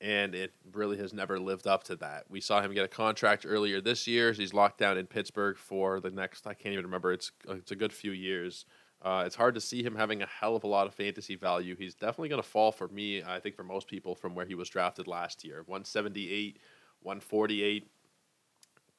and 0.00 0.34
it 0.34 0.52
really 0.72 0.96
has 0.98 1.12
never 1.12 1.40
lived 1.40 1.66
up 1.66 1.84
to 1.84 1.96
that. 1.96 2.24
We 2.28 2.40
saw 2.40 2.60
him 2.60 2.72
get 2.72 2.84
a 2.84 2.88
contract 2.88 3.44
earlier 3.48 3.80
this 3.80 4.06
year. 4.06 4.32
He's 4.32 4.54
locked 4.54 4.78
down 4.78 4.96
in 4.96 5.06
Pittsburgh 5.06 5.56
for 5.56 6.00
the 6.00 6.10
next 6.10 6.46
I 6.46 6.54
can't 6.54 6.72
even 6.72 6.84
remember. 6.84 7.12
It's 7.12 7.32
it's 7.48 7.72
a 7.72 7.76
good 7.76 7.92
few 7.92 8.12
years. 8.12 8.64
Uh, 9.00 9.22
it's 9.26 9.36
hard 9.36 9.54
to 9.54 9.60
see 9.60 9.82
him 9.82 9.94
having 9.94 10.22
a 10.22 10.26
hell 10.26 10.56
of 10.56 10.64
a 10.64 10.66
lot 10.66 10.86
of 10.86 10.94
fantasy 10.94 11.36
value. 11.36 11.76
He's 11.76 11.94
definitely 11.94 12.30
going 12.30 12.42
to 12.42 12.48
fall 12.48 12.72
for 12.72 12.88
me. 12.88 13.22
I 13.22 13.38
think 13.38 13.54
for 13.54 13.62
most 13.62 13.86
people 13.86 14.14
from 14.14 14.34
where 14.34 14.46
he 14.46 14.54
was 14.54 14.68
drafted 14.68 15.06
last 15.06 15.44
year, 15.44 15.62
178, 15.66 16.58
148. 17.02 17.90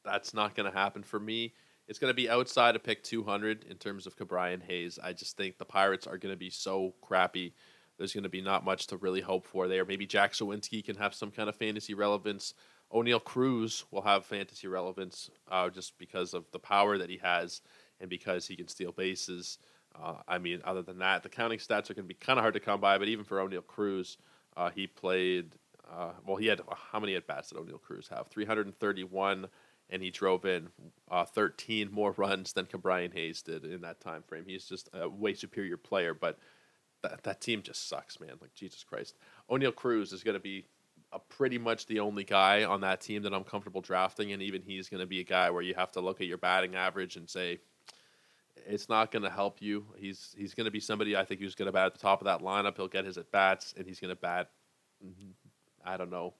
That's 0.06 0.34
not 0.34 0.56
going 0.56 0.72
to 0.72 0.78
happen 0.78 1.04
for 1.04 1.20
me. 1.20 1.54
It's 1.88 2.00
going 2.00 2.12
to 2.12 2.16
be 2.16 2.30
outside 2.30 2.76
of 2.76 2.84
pick 2.84 3.04
200 3.04 3.66
in 3.70 3.78
terms 3.78 4.08
of 4.08 4.16
Ke'Bryan 4.16 4.62
Hayes. 4.64 5.00
I 5.04 5.12
just 5.12 5.36
think 5.36 5.58
the 5.58 5.66
Pirates 5.66 6.08
are 6.08 6.18
going 6.18 6.34
to 6.34 6.38
be 6.38 6.50
so 6.50 6.94
crappy 7.02 7.54
there's 8.00 8.14
going 8.14 8.24
to 8.24 8.30
be 8.30 8.42
not 8.42 8.64
much 8.64 8.88
to 8.88 8.98
really 8.98 9.22
hope 9.22 9.46
for 9.46 9.68
there. 9.68 9.86
Maybe 9.86 10.08
Jack 10.08 10.32
Suwinski 10.32 10.84
can 10.84 10.96
have 10.96 11.14
some 11.14 11.32
kind 11.32 11.50
of 11.50 11.56
fantasy 11.56 11.94
relevance. 11.94 12.54
Oneil 12.92 13.24
Cruz 13.24 13.84
will 13.92 14.02
have 14.02 14.26
fantasy 14.26 14.68
relevance 14.68 15.30
uh, 15.52 15.70
just 15.70 15.98
because 16.00 16.34
of 16.34 16.50
the 16.52 16.60
power 16.60 16.98
that 16.98 17.10
he 17.10 17.18
has 17.18 17.62
and 18.00 18.10
because 18.10 18.48
he 18.48 18.56
can 18.56 18.70
steal 18.70 18.94
bases. 18.94 19.60
Uh, 20.02 20.16
I 20.28 20.38
mean, 20.38 20.62
other 20.64 20.82
than 20.82 21.00
that, 21.00 21.24
the 21.24 21.30
counting 21.30 21.60
stats 21.60 21.90
are 21.90 21.94
going 21.94 22.08
to 22.08 22.14
be 22.14 22.14
kind 22.14 22.40
of 22.40 22.44
hard 22.44 22.54
to 22.54 22.60
come 22.60 22.80
by. 22.80 22.98
But 22.98 23.08
even 23.10 23.26
for 23.26 23.38
Oneil 23.38 23.66
Cruz, 23.66 24.18
uh, 24.56 24.70
he 24.70 24.88
played. 24.88 25.56
Uh, 25.92 26.12
well, 26.26 26.38
he 26.38 26.48
had 26.48 26.62
how 26.92 27.00
many 27.00 27.16
at 27.16 27.28
bats 27.28 27.50
did 27.50 27.58
Oneil 27.58 27.82
Cruz 27.82 28.08
have? 28.10 28.28
331, 28.28 29.48
and 29.90 30.04
he 30.04 30.12
drove 30.12 30.46
in 30.46 30.70
uh, 31.10 31.26
13 31.26 31.92
more 31.92 32.12
runs 32.18 32.54
than 32.54 32.66
Ke'Bryan 32.66 33.14
Hayes 33.14 33.42
did 33.42 33.66
in 33.66 33.82
that 33.82 34.00
time 34.00 34.24
frame. 34.24 34.46
He's 34.48 34.66
just 34.66 34.90
a 34.94 35.10
way 35.10 35.34
superior 35.34 35.78
player, 35.78 36.14
but 36.14 36.38
that, 37.02 37.24
that 37.24 37.42
team 37.42 37.62
just 37.62 37.90
sucks, 37.90 38.20
man. 38.20 38.34
Like 38.40 38.54
Jesus 38.54 38.84
Christ. 38.84 39.16
Oneil 39.50 39.76
Cruz 39.76 40.14
is 40.14 40.24
going 40.24 40.36
to 40.36 40.40
be 40.40 40.66
pretty 41.28 41.58
much 41.58 41.88
the 41.88 42.00
only 42.00 42.24
guy 42.24 42.64
on 42.64 42.82
that 42.82 43.02
team 43.02 43.24
that 43.24 43.34
I'm 43.34 43.44
comfortable 43.44 43.82
drafting, 43.82 44.32
and 44.32 44.42
even 44.42 44.62
he's 44.62 44.90
going 44.90 45.02
to 45.02 45.08
be 45.08 45.20
a 45.20 45.24
guy 45.24 45.50
where 45.50 45.64
you 45.64 45.74
have 45.74 45.92
to 45.94 46.02
look 46.02 46.22
at 46.22 46.28
your 46.28 46.38
batting 46.38 46.76
average 46.76 47.16
and 47.16 47.28
say 47.28 47.60
it's 48.70 48.90
not 48.90 49.12
going 49.12 49.24
to 49.24 49.30
help 49.30 49.62
you. 49.62 49.86
He's 49.98 50.34
he's 50.38 50.54
going 50.54 50.66
to 50.66 50.72
be 50.72 50.80
somebody 50.80 51.16
I 51.16 51.26
think 51.26 51.42
who's 51.42 51.56
going 51.56 51.68
to 51.68 51.72
bat 51.72 51.88
at 51.88 51.94
the 51.94 52.00
top 52.00 52.22
of 52.22 52.26
that 52.26 52.42
lineup. 52.42 52.78
He'll 52.78 52.88
get 52.88 53.06
his 53.06 53.18
at 53.18 53.32
bats, 53.32 53.74
and 53.78 53.86
he's 53.86 54.00
going 54.00 54.14
to 54.14 54.20
bat. 54.20 54.52
I 55.86 55.98
don't 55.98 56.12
know. 56.12 56.34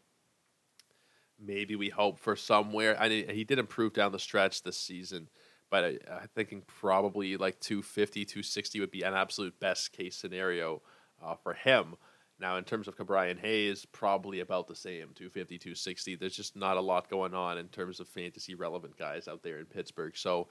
Maybe 1.42 1.76
we 1.76 1.90
hope 1.90 2.20
for 2.20 2.36
somewhere. 2.36 2.98
I 3.00 3.08
mean, 3.08 3.30
he 3.30 3.46
did 3.46 3.60
improve 3.60 3.94
down 3.94 4.12
the 4.12 4.20
stretch 4.20 4.64
this 4.64 4.78
season 4.78 5.30
but 5.70 5.84
I, 5.84 5.88
am 6.22 6.28
thinking 6.36 6.64
probably 6.66 7.38
like 7.38 7.60
250, 7.60 8.26
260 8.26 8.80
would 8.80 8.92
be 8.92 9.04
an 9.04 9.14
absolute 9.14 9.60
best 9.60 9.92
case 9.94 10.16
scenario 10.16 10.82
uh, 11.24 11.36
for 11.36 11.54
him. 11.54 11.96
Now, 12.40 12.58
in 12.58 12.64
terms 12.64 12.88
of 12.88 12.96
Ke'Bryan 12.96 13.38
Hayes, 13.40 13.86
probably 13.86 14.40
about 14.40 14.68
the 14.68 14.76
same 14.76 15.10
250, 15.14 15.58
260. 15.58 16.16
There's 16.16 16.36
just 16.36 16.56
not 16.56 16.78
a 16.78 16.82
lot 16.82 17.10
going 17.10 17.34
on 17.34 17.58
in 17.58 17.68
terms 17.68 18.00
of 18.00 18.08
fantasy 18.08 18.56
relevant 18.56 18.98
guys 18.98 19.28
out 19.28 19.44
there 19.44 19.60
in 19.60 19.66
Pittsburgh. 19.66 20.16
So, 20.16 20.48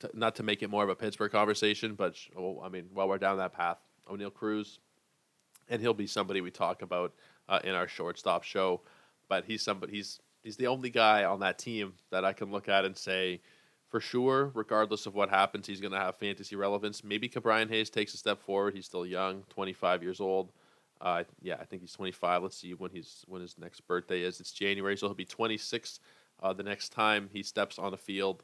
to, 0.00 0.10
not 0.14 0.36
to 0.36 0.42
make 0.42 0.62
it 0.62 0.70
more 0.70 0.82
of 0.82 0.90
a 0.90 0.94
Pittsburgh 0.94 1.32
conversation, 1.32 1.94
but 1.94 2.16
oh, 2.36 2.60
I 2.62 2.68
mean, 2.68 2.86
while 2.92 3.08
we're 3.08 3.18
down 3.18 3.38
that 3.38 3.52
path, 3.52 3.78
Oneil 4.08 4.32
Cruz, 4.32 4.78
and 5.68 5.80
he'll 5.80 5.94
be 5.94 6.06
somebody 6.06 6.40
we 6.40 6.50
talk 6.50 6.82
about 6.82 7.12
uh, 7.48 7.60
in 7.64 7.74
our 7.74 7.88
shortstop 7.88 8.42
show. 8.42 8.80
But 9.28 9.44
he's 9.44 9.62
somebody 9.62 9.92
he's 9.92 10.20
he's 10.42 10.56
the 10.56 10.66
only 10.66 10.90
guy 10.90 11.24
on 11.24 11.40
that 11.40 11.58
team 11.58 11.94
that 12.10 12.24
I 12.24 12.32
can 12.32 12.50
look 12.50 12.68
at 12.68 12.84
and 12.84 12.96
say, 12.96 13.40
for 13.88 14.00
sure, 14.00 14.50
regardless 14.54 15.06
of 15.06 15.14
what 15.14 15.30
happens, 15.30 15.66
he's 15.66 15.80
going 15.80 15.92
to 15.92 15.98
have 15.98 16.16
fantasy 16.16 16.56
relevance. 16.56 17.04
Maybe 17.04 17.28
Ke'Bryan 17.28 17.68
Hayes 17.68 17.90
takes 17.90 18.14
a 18.14 18.16
step 18.16 18.40
forward. 18.42 18.74
He's 18.74 18.86
still 18.86 19.06
young, 19.06 19.44
25 19.50 20.02
years 20.02 20.20
old. 20.20 20.52
Uh, 21.00 21.24
yeah, 21.40 21.56
I 21.60 21.64
think 21.64 21.82
he's 21.82 21.92
25. 21.92 22.42
Let's 22.42 22.56
see 22.56 22.74
when 22.74 22.90
he's 22.90 23.24
when 23.26 23.40
his 23.40 23.56
next 23.58 23.80
birthday 23.82 24.22
is. 24.22 24.40
It's 24.40 24.52
January, 24.52 24.96
so 24.96 25.06
he'll 25.06 25.14
be 25.14 25.24
26 25.24 26.00
uh, 26.42 26.52
the 26.52 26.62
next 26.62 26.90
time 26.90 27.28
he 27.32 27.42
steps 27.42 27.78
on 27.78 27.90
the 27.90 27.96
field. 27.96 28.42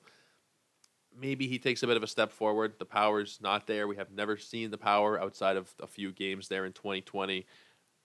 Maybe 1.18 1.46
he 1.46 1.58
takes 1.58 1.82
a 1.82 1.86
bit 1.86 1.96
of 1.96 2.02
a 2.02 2.06
step 2.06 2.30
forward. 2.30 2.74
The 2.78 2.84
power's 2.84 3.38
not 3.40 3.66
there. 3.66 3.88
We 3.88 3.96
have 3.96 4.10
never 4.10 4.36
seen 4.36 4.70
the 4.70 4.78
power 4.78 5.20
outside 5.20 5.56
of 5.56 5.74
a 5.80 5.86
few 5.86 6.12
games 6.12 6.48
there 6.48 6.66
in 6.66 6.72
2020. 6.72 7.46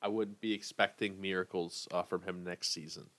I 0.01 0.07
wouldn't 0.07 0.41
be 0.41 0.53
expecting 0.53 1.21
miracles 1.21 1.87
uh, 1.91 2.03
from 2.03 2.23
him 2.23 2.43
next 2.43 2.73
season. 2.73 3.09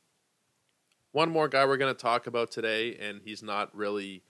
One 1.12 1.30
more 1.30 1.46
guy 1.46 1.66
we're 1.66 1.76
going 1.76 1.94
to 1.94 2.00
talk 2.00 2.26
about 2.26 2.50
today, 2.50 2.96
and 2.96 3.20
he's 3.24 3.42
not 3.42 3.74
really. 3.76 4.22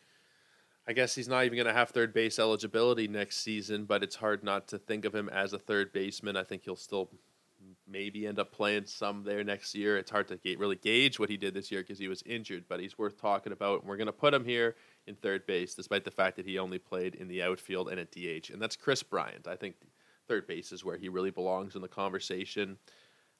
I 0.87 0.95
guess 0.95 1.15
he's 1.15 1.29
not 1.29 1.45
even 1.45 1.55
going 1.55 1.69
to 1.69 1.73
have 1.73 1.91
third 1.91 2.13
base 2.13 2.41
eligibility 2.41 3.07
next 3.07 3.37
season, 3.39 3.85
but 3.85 4.03
it's 4.03 4.17
hard 4.17 4.43
not 4.43 4.67
to 4.69 4.79
think 4.79 5.05
of 5.05 5.15
him 5.15 5.29
as 5.29 5.53
a 5.53 5.59
third 5.59 5.93
baseman. 5.93 6.37
I 6.37 6.43
think 6.43 6.65
he'll 6.65 6.75
still 6.75 7.09
maybe 7.87 8.27
end 8.27 8.41
up 8.41 8.51
playing 8.51 8.87
some 8.87 9.23
there 9.23 9.45
next 9.45 9.77
year. 9.77 9.97
It's 9.97 10.11
hard 10.11 10.27
to 10.29 10.39
really 10.57 10.75
gauge 10.75 11.21
what 11.21 11.31
he 11.31 11.37
did 11.37 11.55
this 11.55 11.71
year 11.71 11.83
because 11.83 12.01
he 12.01 12.09
was 12.09 12.25
injured, 12.27 12.65
but 12.69 12.81
he's 12.81 12.99
worth 12.99 13.21
talking 13.21 13.53
about. 13.53 13.81
And 13.81 13.89
we're 13.89 13.97
going 13.97 14.07
to 14.07 14.13
put 14.13 14.35
him 14.35 14.45
here 14.45 14.75
in 15.07 15.15
third 15.17 15.47
base, 15.47 15.75
despite 15.75 16.05
the 16.05 16.11
fact 16.11 16.37
that 16.37 16.47
he 16.47 16.59
only 16.59 16.79
played 16.79 17.15
in 17.15 17.29
the 17.29 17.43
outfield 17.43 17.89
and 17.89 17.99
at 17.99 18.13
DH. 18.13 18.51
And 18.51 18.61
that's 18.61 18.77
Kris 18.77 19.03
Bryant. 19.03 19.49
I 19.49 19.57
think 19.57 19.77
third 20.29 20.47
base 20.47 20.73
is 20.73 20.85
where 20.85 20.97
he 20.97 21.09
really 21.09 21.31
belongs 21.31 21.75
in 21.75 21.83
the 21.83 21.89
conversation. 21.89 22.79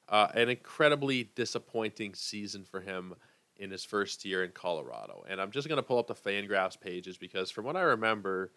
Uh, 0.09 0.27
an 0.35 0.49
incredibly 0.49 1.23
disappointing 1.35 2.13
season 2.13 2.65
for 2.65 2.81
him 2.81 3.15
in 3.57 3.71
his 3.71 3.85
first 3.85 4.25
year 4.25 4.43
in 4.43 4.51
Colorado. 4.51 5.23
And 5.29 5.39
I'm 5.39 5.51
just 5.51 5.67
going 5.67 5.77
to 5.77 5.83
pull 5.83 5.99
up 5.99 6.07
the 6.07 6.15
Fangraphs 6.15 6.79
pages 6.79 7.17
because, 7.17 7.49
from 7.51 7.65
what 7.65 7.77
I 7.77 7.81
remember, 7.81 8.51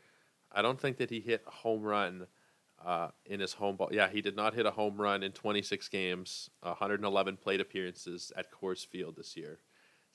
I 0.51 0.62
don't 0.62 0.81
think 0.81 0.97
that 0.97 1.11
he 1.11 1.21
hit 1.21 1.45
a 1.47 1.51
home 1.51 1.83
run 1.83 2.27
uh, 2.85 3.09
in 3.25 3.40
his 3.40 3.53
home 3.53 3.77
ball. 3.77 3.90
Yeah, 3.92 4.09
he 4.09 4.21
did 4.21 4.37
not 4.37 4.55
hit 4.55 4.66
a 4.66 4.71
home 4.71 4.97
run 4.97 5.23
in 5.23 5.33
26 5.33 5.88
games, 5.88 6.51
111 6.62 7.37
plate 7.37 7.61
appearances 7.61 8.33
at 8.37 8.53
Coors 8.53 8.85
Field 8.87 9.16
this 9.16 9.37
year. 9.37 9.61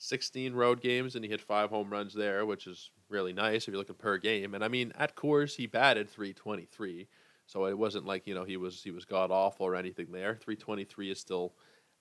16 0.02 0.52
road 0.54 0.80
games, 0.80 1.14
and 1.14 1.24
he 1.24 1.30
hit 1.30 1.40
five 1.40 1.70
home 1.70 1.88
runs 1.88 2.12
there, 2.12 2.44
which 2.44 2.66
is 2.66 2.90
really 3.08 3.32
nice 3.32 3.62
if 3.62 3.68
you're 3.68 3.76
looking 3.76 3.94
per 3.94 4.18
game. 4.18 4.52
And 4.52 4.64
I 4.64 4.68
mean, 4.68 4.92
at 4.98 5.14
Coors, 5.14 5.54
he 5.54 5.66
batted 5.68 6.10
323, 6.10 7.06
so 7.46 7.66
it 7.66 7.78
wasn't 7.78 8.04
like 8.04 8.26
you 8.26 8.34
know 8.34 8.42
he 8.42 8.56
was 8.56 8.82
he 8.82 8.90
was 8.90 9.04
god 9.04 9.30
awful 9.30 9.64
or 9.64 9.76
anything 9.76 10.10
there. 10.10 10.34
323 10.34 11.12
is 11.12 11.20
still 11.20 11.54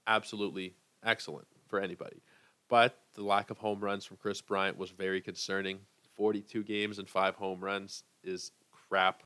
absolutely 0.07 0.73
excellent 1.03 1.47
for 1.67 1.79
anybody. 1.79 2.23
But 2.69 2.97
the 3.13 3.23
lack 3.23 3.51
of 3.51 3.59
home 3.59 3.79
runs 3.81 4.03
from 4.03 4.17
Kris 4.17 4.41
Bryant 4.41 4.77
was 4.77 4.89
very 4.89 5.21
concerning. 5.21 5.79
42 6.15 6.63
games 6.63 6.97
and 6.97 7.07
five 7.07 7.35
home 7.35 7.59
runs 7.59 8.03
is 8.23 8.51
crap. 8.89 9.23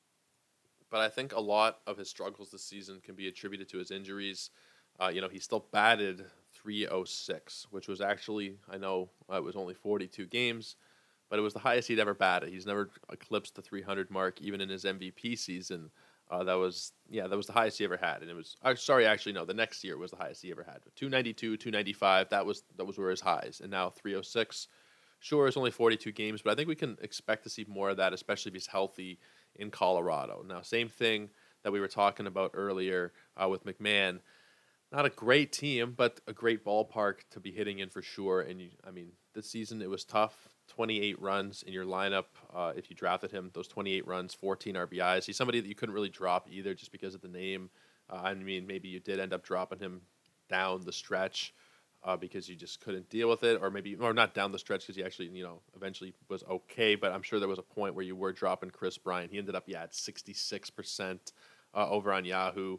But 0.91 0.99
I 0.99 1.09
think 1.09 1.33
a 1.33 1.39
lot 1.39 1.79
of 1.87 1.97
his 1.97 2.09
struggles 2.09 2.51
this 2.51 2.65
season 2.65 2.99
can 3.01 3.15
be 3.15 3.27
attributed 3.27 3.69
to 3.69 3.77
his 3.77 3.91
injuries. 3.91 4.49
Uh, 4.99 5.11
you 5.13 5.21
know, 5.21 5.29
he 5.29 5.39
still 5.39 5.65
batted 5.71 6.25
306, 6.65 7.67
which 7.69 7.87
was 7.87 8.01
actually, 8.01 8.57
I 8.67 8.77
know 8.77 9.09
uh, 9.31 9.37
it 9.37 9.43
was 9.43 9.55
only 9.55 9.75
42 9.75 10.25
games, 10.25 10.77
but 11.29 11.37
it 11.37 11.43
was 11.43 11.53
the 11.53 11.59
highest 11.59 11.87
he'd 11.87 11.99
ever 11.99 12.15
batted. 12.15 12.49
He's 12.49 12.65
never 12.65 12.89
eclipsed 13.11 13.55
the 13.55 13.61
300 13.61 14.09
mark, 14.09 14.41
even 14.41 14.61
in 14.61 14.69
his 14.69 14.83
MVP 14.83 15.37
season. 15.37 15.91
Uh, 16.31 16.43
that 16.43 16.55
was 16.55 16.93
yeah, 17.07 17.27
that 17.27 17.37
was 17.37 17.45
the 17.45 17.53
highest 17.53 17.77
he 17.77 17.83
ever 17.83 17.97
had, 17.97 18.23
and 18.23 18.31
it 18.31 18.33
was 18.33 18.57
uh, 18.63 18.73
sorry, 18.73 19.05
actually 19.05 19.33
no, 19.33 19.45
the 19.45 19.53
next 19.53 19.83
year 19.83 19.95
was 19.95 20.09
the 20.09 20.17
highest 20.17 20.41
he 20.41 20.49
ever 20.49 20.63
had. 20.63 20.79
292, 20.95 21.55
295, 21.57 22.29
that 22.29 22.43
was 22.43 22.63
that 22.77 22.85
was 22.85 22.97
were 22.97 23.11
his 23.11 23.21
highs, 23.21 23.61
and 23.61 23.69
now 23.69 23.91
306. 23.91 24.67
Sure, 25.19 25.47
it's 25.47 25.55
only 25.55 25.71
42 25.71 26.11
games, 26.11 26.41
but 26.41 26.51
I 26.51 26.55
think 26.55 26.67
we 26.67 26.75
can 26.75 26.97
expect 27.01 27.43
to 27.43 27.49
see 27.49 27.63
more 27.67 27.91
of 27.91 27.97
that, 27.97 28.11
especially 28.11 28.49
if 28.49 28.55
he's 28.55 28.67
healthy 28.67 29.19
in 29.55 29.69
Colorado. 29.69 30.43
Now, 30.47 30.61
same 30.61 30.89
thing 30.89 31.29
that 31.63 31.71
we 31.71 31.79
were 31.79 31.87
talking 31.87 32.27
about 32.27 32.51
earlier 32.53 33.13
uh, 33.37 33.47
with 33.47 33.65
McMahon. 33.65 34.19
Not 34.91 35.05
a 35.05 35.09
great 35.09 35.51
team, 35.51 35.93
but 35.95 36.21
a 36.27 36.33
great 36.33 36.63
ballpark 36.63 37.21
to 37.31 37.39
be 37.39 37.51
hitting 37.51 37.79
in 37.79 37.89
for 37.89 38.01
sure. 38.01 38.41
And 38.41 38.61
you, 38.61 38.69
I 38.87 38.91
mean, 38.91 39.11
this 39.33 39.49
season 39.49 39.81
it 39.81 39.89
was 39.89 40.05
tough. 40.05 40.49
28 40.67 41.21
runs 41.21 41.63
in 41.63 41.73
your 41.73 41.85
lineup 41.85 42.25
uh, 42.53 42.73
if 42.75 42.89
you 42.89 42.95
drafted 42.95 43.31
him. 43.31 43.51
Those 43.53 43.67
28 43.67 44.07
runs, 44.07 44.33
14 44.33 44.75
RBIs. 44.75 45.25
He's 45.25 45.37
somebody 45.37 45.59
that 45.59 45.67
you 45.67 45.75
couldn't 45.75 45.93
really 45.93 46.09
drop 46.09 46.47
either 46.49 46.73
just 46.73 46.91
because 46.91 47.13
of 47.13 47.21
the 47.21 47.27
name. 47.27 47.69
Uh, 48.09 48.21
I 48.23 48.33
mean, 48.33 48.65
maybe 48.67 48.87
you 48.87 48.99
did 48.99 49.19
end 49.19 49.33
up 49.33 49.43
dropping 49.43 49.79
him 49.79 50.01
down 50.49 50.83
the 50.85 50.93
stretch 50.93 51.53
uh, 52.03 52.15
because 52.15 52.47
you 52.47 52.55
just 52.55 52.81
couldn't 52.81 53.09
deal 53.09 53.27
with 53.27 53.43
it, 53.43 53.59
or 53.61 53.71
maybe, 53.71 53.95
or 53.95 54.13
not 54.13 54.33
down 54.33 54.51
the 54.51 54.59
stretch 54.59 54.81
because 54.81 54.95
he 54.95 55.03
actually, 55.03 55.27
you 55.29 55.43
know, 55.43 55.59
eventually 55.75 56.13
was 56.29 56.43
okay. 56.49 56.95
But 56.95 57.11
I'm 57.11 57.23
sure 57.23 57.39
there 57.39 57.49
was 57.49 57.59
a 57.59 57.63
point 57.63 57.95
where 57.95 58.05
you 58.05 58.15
were 58.15 58.31
dropping 58.31 58.69
Kris 58.69 58.97
Bryant. 58.97 59.31
He 59.31 59.39
ended 59.39 59.55
up, 59.55 59.63
yeah, 59.67 59.83
at 59.83 59.91
66% 59.91 61.31
uh, 61.73 61.89
over 61.89 62.13
on 62.13 62.25
Yahoo. 62.25 62.77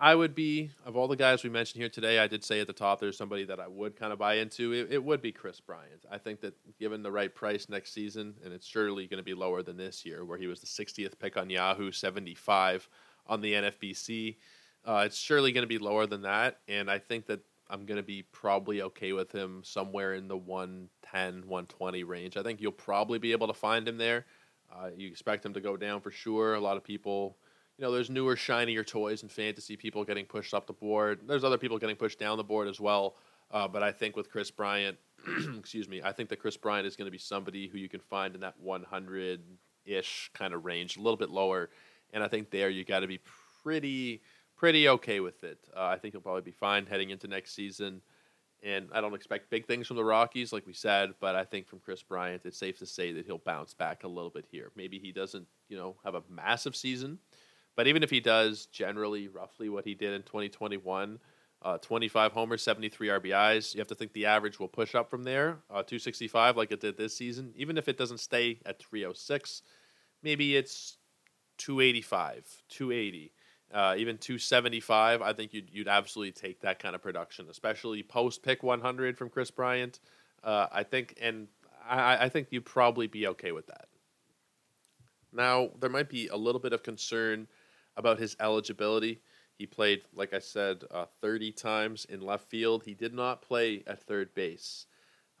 I 0.00 0.14
would 0.14 0.34
be 0.34 0.70
of 0.84 0.96
all 0.96 1.08
the 1.08 1.16
guys 1.16 1.42
we 1.42 1.50
mentioned 1.50 1.80
here 1.80 1.88
today. 1.88 2.18
I 2.18 2.26
did 2.26 2.44
say 2.44 2.60
at 2.60 2.66
the 2.66 2.72
top 2.72 3.00
there's 3.00 3.16
somebody 3.16 3.44
that 3.44 3.60
I 3.60 3.68
would 3.68 3.96
kind 3.96 4.12
of 4.12 4.18
buy 4.18 4.34
into. 4.34 4.72
It, 4.72 4.92
it, 4.92 5.04
would 5.04 5.22
be 5.22 5.32
Kris 5.32 5.60
Bryant. 5.60 6.04
I 6.10 6.18
think 6.18 6.40
that 6.40 6.54
given 6.78 7.02
the 7.02 7.10
right 7.10 7.34
price 7.34 7.68
next 7.68 7.92
season, 7.92 8.34
and 8.44 8.52
it's 8.52 8.66
surely 8.66 9.06
going 9.06 9.18
to 9.18 9.24
be 9.24 9.34
lower 9.34 9.62
than 9.62 9.76
this 9.76 10.04
year, 10.04 10.24
where 10.24 10.38
he 10.38 10.46
was 10.46 10.60
the 10.60 10.66
60th 10.66 11.18
pick 11.18 11.36
on 11.36 11.50
Yahoo, 11.50 11.92
75 11.92 12.88
on 13.26 13.40
the 13.40 13.52
NFBC. 13.52 14.36
Uh, 14.84 15.02
it's 15.06 15.18
surely 15.18 15.52
going 15.52 15.62
to 15.62 15.68
be 15.68 15.78
lower 15.78 16.06
than 16.06 16.22
that, 16.22 16.58
and 16.68 16.90
I 16.90 16.98
think 16.98 17.26
that 17.26 17.40
I'm 17.68 17.86
going 17.86 17.96
to 17.96 18.02
be 18.02 18.22
probably 18.22 18.82
okay 18.82 19.12
with 19.12 19.32
him 19.32 19.62
somewhere 19.64 20.14
in 20.14 20.28
the 20.28 20.36
110, 20.36 21.48
120 21.48 22.04
range. 22.04 22.36
I 22.36 22.42
think 22.42 22.60
you'll 22.60 22.72
probably 22.72 23.18
be 23.18 23.32
able 23.32 23.48
to 23.48 23.54
find 23.54 23.86
him 23.88 23.98
there. 23.98 24.26
Uh, 24.72 24.90
you 24.96 25.08
expect 25.08 25.44
him 25.44 25.54
to 25.54 25.60
go 25.60 25.76
down 25.76 26.00
for 26.00 26.10
sure. 26.10 26.54
A 26.54 26.60
lot 26.60 26.76
of 26.76 26.84
people 26.84 27.36
you 27.78 27.84
know, 27.84 27.92
there's 27.92 28.08
newer, 28.08 28.36
shinier 28.36 28.82
toys 28.82 29.22
in 29.22 29.28
fantasy, 29.28 29.76
people 29.76 30.04
getting 30.04 30.24
pushed 30.24 30.54
up 30.54 30.66
the 30.66 30.72
board. 30.72 31.20
There's 31.26 31.44
other 31.44 31.58
people 31.58 31.78
getting 31.78 31.96
pushed 31.96 32.18
down 32.18 32.38
the 32.38 32.44
board 32.44 32.68
as 32.68 32.80
well. 32.80 33.16
Uh, 33.50 33.68
but 33.68 33.82
I 33.82 33.92
think 33.92 34.16
with 34.16 34.30
Kris 34.30 34.50
Bryant, 34.50 34.96
excuse 35.58 35.88
me, 35.88 36.00
I 36.02 36.12
think 36.12 36.30
that 36.30 36.40
Kris 36.40 36.56
Bryant 36.56 36.86
is 36.86 36.96
going 36.96 37.06
to 37.06 37.12
be 37.12 37.18
somebody 37.18 37.68
who 37.68 37.78
you 37.78 37.88
can 37.88 38.00
find 38.00 38.34
in 38.34 38.40
that 38.40 38.54
100 38.60 39.40
ish 39.84 40.30
kind 40.34 40.54
of 40.54 40.64
range, 40.64 40.96
a 40.96 41.00
little 41.00 41.18
bit 41.18 41.30
lower. 41.30 41.70
And 42.12 42.24
I 42.24 42.28
think 42.28 42.50
there 42.50 42.70
you 42.70 42.84
got 42.84 43.00
to 43.00 43.06
be 43.06 43.20
pretty, 43.62 44.22
pretty 44.56 44.88
okay 44.88 45.20
with 45.20 45.44
it. 45.44 45.58
Uh, 45.76 45.84
I 45.84 45.98
think 45.98 46.14
he'll 46.14 46.22
probably 46.22 46.42
be 46.42 46.52
fine 46.52 46.86
heading 46.86 47.10
into 47.10 47.28
next 47.28 47.54
season. 47.54 48.00
And 48.62 48.88
I 48.92 49.02
don't 49.02 49.14
expect 49.14 49.50
big 49.50 49.66
things 49.66 49.86
from 49.86 49.96
the 49.96 50.04
Rockies, 50.04 50.52
like 50.52 50.66
we 50.66 50.72
said, 50.72 51.12
but 51.20 51.36
I 51.36 51.44
think 51.44 51.68
from 51.68 51.78
Kris 51.78 52.02
Bryant, 52.02 52.42
it's 52.46 52.58
safe 52.58 52.78
to 52.78 52.86
say 52.86 53.12
that 53.12 53.26
he'll 53.26 53.38
bounce 53.38 53.74
back 53.74 54.02
a 54.02 54.08
little 54.08 54.30
bit 54.30 54.46
here. 54.50 54.72
Maybe 54.74 54.98
he 54.98 55.12
doesn't, 55.12 55.46
you 55.68 55.76
know, 55.76 55.96
have 56.04 56.14
a 56.14 56.22
massive 56.30 56.74
season 56.74 57.18
but 57.76 57.86
even 57.86 58.02
if 58.02 58.10
he 58.10 58.20
does 58.20 58.66
generally 58.66 59.28
roughly 59.28 59.68
what 59.68 59.84
he 59.84 59.94
did 59.94 60.14
in 60.14 60.22
2021, 60.22 61.18
uh, 61.62 61.78
25 61.78 62.32
homers, 62.32 62.62
73 62.62 63.08
RBIs, 63.08 63.74
you 63.74 63.80
have 63.80 63.88
to 63.88 63.94
think 63.94 64.12
the 64.12 64.26
average 64.26 64.58
will 64.58 64.68
push 64.68 64.94
up 64.94 65.10
from 65.10 65.24
there, 65.24 65.58
uh, 65.70 65.82
265 65.82 66.56
like 66.56 66.72
it 66.72 66.80
did 66.80 66.96
this 66.96 67.16
season. 67.16 67.52
Even 67.56 67.76
if 67.76 67.88
it 67.88 67.98
doesn't 67.98 68.18
stay 68.18 68.58
at 68.64 68.78
306, 68.78 69.62
maybe 70.22 70.56
it's 70.56 70.96
285, 71.58 72.62
280. 72.68 73.32
Uh, 73.74 73.94
even 73.98 74.16
275, 74.16 75.22
I 75.22 75.32
think 75.32 75.52
you'd, 75.52 75.68
you'd 75.70 75.88
absolutely 75.88 76.32
take 76.32 76.60
that 76.60 76.78
kind 76.78 76.94
of 76.94 77.02
production, 77.02 77.46
especially 77.50 78.02
post 78.02 78.42
pick 78.42 78.62
100 78.62 79.18
from 79.18 79.28
Kris 79.28 79.50
Bryant. 79.50 79.98
Uh, 80.44 80.68
I 80.70 80.82
think, 80.84 81.18
and 81.20 81.48
I, 81.86 82.24
I 82.24 82.28
think 82.28 82.48
you'd 82.50 82.64
probably 82.64 83.06
be 83.06 83.26
okay 83.28 83.52
with 83.52 83.66
that. 83.66 83.88
Now, 85.32 85.70
there 85.80 85.90
might 85.90 86.08
be 86.08 86.28
a 86.28 86.36
little 86.36 86.60
bit 86.60 86.72
of 86.72 86.82
concern 86.82 87.48
about 87.96 88.18
his 88.18 88.36
eligibility. 88.40 89.20
He 89.58 89.66
played, 89.66 90.02
like 90.14 90.34
I 90.34 90.38
said, 90.38 90.84
uh, 90.90 91.06
30 91.20 91.52
times 91.52 92.04
in 92.04 92.20
left 92.20 92.48
field. 92.50 92.84
He 92.84 92.94
did 92.94 93.14
not 93.14 93.42
play 93.42 93.82
at 93.86 94.02
third 94.02 94.34
base. 94.34 94.86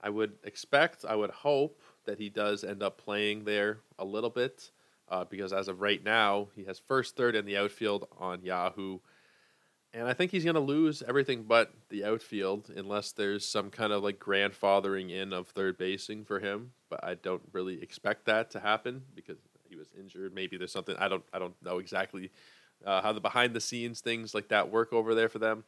I 0.00 0.10
would 0.10 0.34
expect, 0.44 1.04
I 1.04 1.16
would 1.16 1.30
hope 1.30 1.80
that 2.04 2.18
he 2.18 2.28
does 2.28 2.64
end 2.64 2.82
up 2.82 2.98
playing 2.98 3.44
there 3.44 3.78
a 3.98 4.04
little 4.04 4.30
bit 4.30 4.70
uh, 5.08 5.24
because 5.24 5.52
as 5.52 5.68
of 5.68 5.80
right 5.80 6.02
now, 6.02 6.48
he 6.54 6.64
has 6.64 6.78
first, 6.78 7.16
third, 7.16 7.34
and 7.34 7.46
the 7.46 7.56
outfield 7.56 8.08
on 8.18 8.42
Yahoo. 8.42 8.98
And 9.92 10.06
I 10.06 10.12
think 10.12 10.30
he's 10.30 10.44
going 10.44 10.54
to 10.54 10.60
lose 10.60 11.02
everything 11.06 11.44
but 11.44 11.72
the 11.88 12.04
outfield 12.04 12.70
unless 12.74 13.12
there's 13.12 13.46
some 13.46 13.70
kind 13.70 13.92
of 13.92 14.02
like 14.02 14.18
grandfathering 14.18 15.10
in 15.10 15.32
of 15.32 15.48
third 15.48 15.78
basing 15.78 16.24
for 16.24 16.40
him. 16.40 16.72
But 16.90 17.02
I 17.02 17.14
don't 17.14 17.42
really 17.52 17.82
expect 17.82 18.26
that 18.26 18.50
to 18.50 18.60
happen 18.60 19.02
because 19.14 19.38
injured. 19.98 20.34
Maybe 20.34 20.56
there's 20.56 20.72
something 20.72 20.96
I 20.96 21.08
don't 21.08 21.24
I 21.32 21.38
don't 21.38 21.54
know 21.62 21.78
exactly 21.78 22.30
uh, 22.84 23.02
how 23.02 23.12
the 23.12 23.20
behind 23.20 23.54
the 23.54 23.60
scenes 23.60 24.00
things 24.00 24.34
like 24.34 24.48
that 24.48 24.70
work 24.70 24.92
over 24.92 25.14
there 25.14 25.28
for 25.28 25.38
them. 25.38 25.64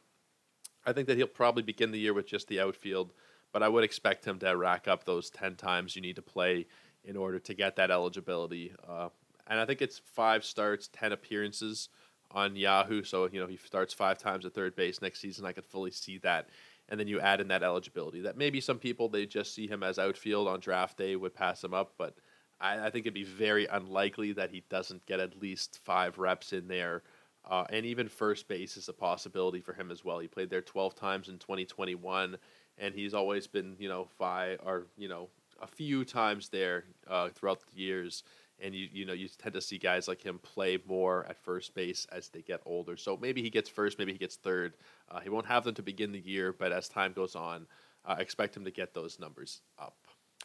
I 0.85 0.93
think 0.93 1.07
that 1.07 1.17
he'll 1.17 1.27
probably 1.27 1.63
begin 1.63 1.91
the 1.91 1.99
year 1.99 2.13
with 2.13 2.27
just 2.27 2.47
the 2.47 2.59
outfield, 2.59 3.11
but 3.51 3.63
I 3.63 3.67
would 3.67 3.83
expect 3.83 4.25
him 4.25 4.39
to 4.39 4.55
rack 4.55 4.87
up 4.87 5.03
those 5.03 5.29
ten 5.29 5.55
times 5.55 5.95
you 5.95 6.01
need 6.01 6.15
to 6.15 6.21
play 6.21 6.67
in 7.03 7.17
order 7.17 7.39
to 7.39 7.53
get 7.53 7.75
that 7.77 7.91
eligibility. 7.91 8.73
Uh, 8.87 9.09
and 9.47 9.59
I 9.59 9.65
think 9.65 9.81
it's 9.81 9.99
five 9.99 10.45
starts, 10.45 10.89
ten 10.91 11.11
appearances 11.11 11.89
on 12.31 12.55
Yahoo. 12.55 13.03
So 13.03 13.27
you 13.31 13.39
know 13.39 13.47
he 13.47 13.57
starts 13.57 13.93
five 13.93 14.17
times 14.17 14.45
at 14.45 14.53
third 14.53 14.75
base 14.75 15.01
next 15.01 15.19
season. 15.19 15.45
I 15.45 15.51
could 15.51 15.65
fully 15.65 15.91
see 15.91 16.17
that. 16.19 16.49
And 16.91 16.99
then 16.99 17.07
you 17.07 17.19
add 17.19 17.39
in 17.39 17.49
that 17.49 17.61
eligibility. 17.61 18.21
That 18.21 18.37
maybe 18.37 18.61
some 18.61 18.79
people 18.79 19.09
they 19.09 19.25
just 19.25 19.53
see 19.53 19.67
him 19.67 19.83
as 19.83 19.99
outfield 19.99 20.47
on 20.47 20.59
draft 20.59 20.97
day 20.97 21.15
would 21.15 21.35
pass 21.35 21.63
him 21.63 21.73
up, 21.73 21.93
but 21.97 22.15
I, 22.59 22.87
I, 22.87 22.89
think 22.89 23.05
it'd 23.05 23.13
be 23.13 23.23
very 23.23 23.65
unlikely 23.67 24.33
that 24.33 24.51
he 24.51 24.63
doesn't 24.69 25.05
get 25.05 25.19
at 25.19 25.41
least 25.41 25.79
five 25.83 26.17
reps 26.17 26.53
in 26.53 26.67
there. 26.67 27.03
Uh, 27.49 27.65
and 27.69 27.85
even 27.85 28.07
first 28.07 28.47
base 28.47 28.77
is 28.77 28.89
a 28.89 28.93
possibility 28.93 29.61
for 29.61 29.73
him 29.73 29.91
as 29.91 30.03
well. 30.03 30.19
He 30.19 30.27
played 30.27 30.49
there 30.49 30.61
12 30.61 30.93
times 30.95 31.29
in 31.29 31.37
2021, 31.39 32.37
and 32.77 32.93
he's 32.93 33.13
always 33.13 33.47
been, 33.47 33.75
you 33.79 33.89
know, 33.89 34.07
five 34.17 34.59
or, 34.65 34.87
you 34.97 35.07
know, 35.07 35.29
a 35.61 35.67
few 35.67 36.05
times 36.05 36.49
there 36.49 36.85
uh, 37.07 37.29
throughout 37.29 37.61
the 37.61 37.81
years. 37.81 38.23
And 38.61 38.75
you, 38.75 38.89
you 38.91 39.05
know, 39.05 39.13
you 39.13 39.29
tend 39.29 39.53
to 39.53 39.61
see 39.61 39.77
guys 39.77 40.09
like 40.09 40.21
him 40.21 40.37
play 40.39 40.79
more 40.85 41.25
at 41.29 41.41
first 41.41 41.73
base 41.73 42.05
as 42.11 42.27
they 42.27 42.41
get 42.41 42.59
older. 42.65 42.97
So 42.97 43.17
maybe 43.19 43.41
he 43.41 43.49
gets 43.49 43.69
first, 43.69 43.97
maybe 43.97 44.11
he 44.11 44.17
gets 44.17 44.35
third. 44.35 44.73
Uh, 45.09 45.21
he 45.21 45.29
won't 45.29 45.45
have 45.45 45.63
them 45.63 45.75
to 45.75 45.81
begin 45.81 46.11
the 46.11 46.19
year, 46.19 46.51
but 46.51 46.73
as 46.73 46.89
time 46.89 47.13
goes 47.13 47.35
on, 47.35 47.67
uh, 48.03 48.17
expect 48.19 48.57
him 48.57 48.65
to 48.65 48.71
get 48.71 48.93
those 48.93 49.17
numbers 49.17 49.61
up 49.79 49.95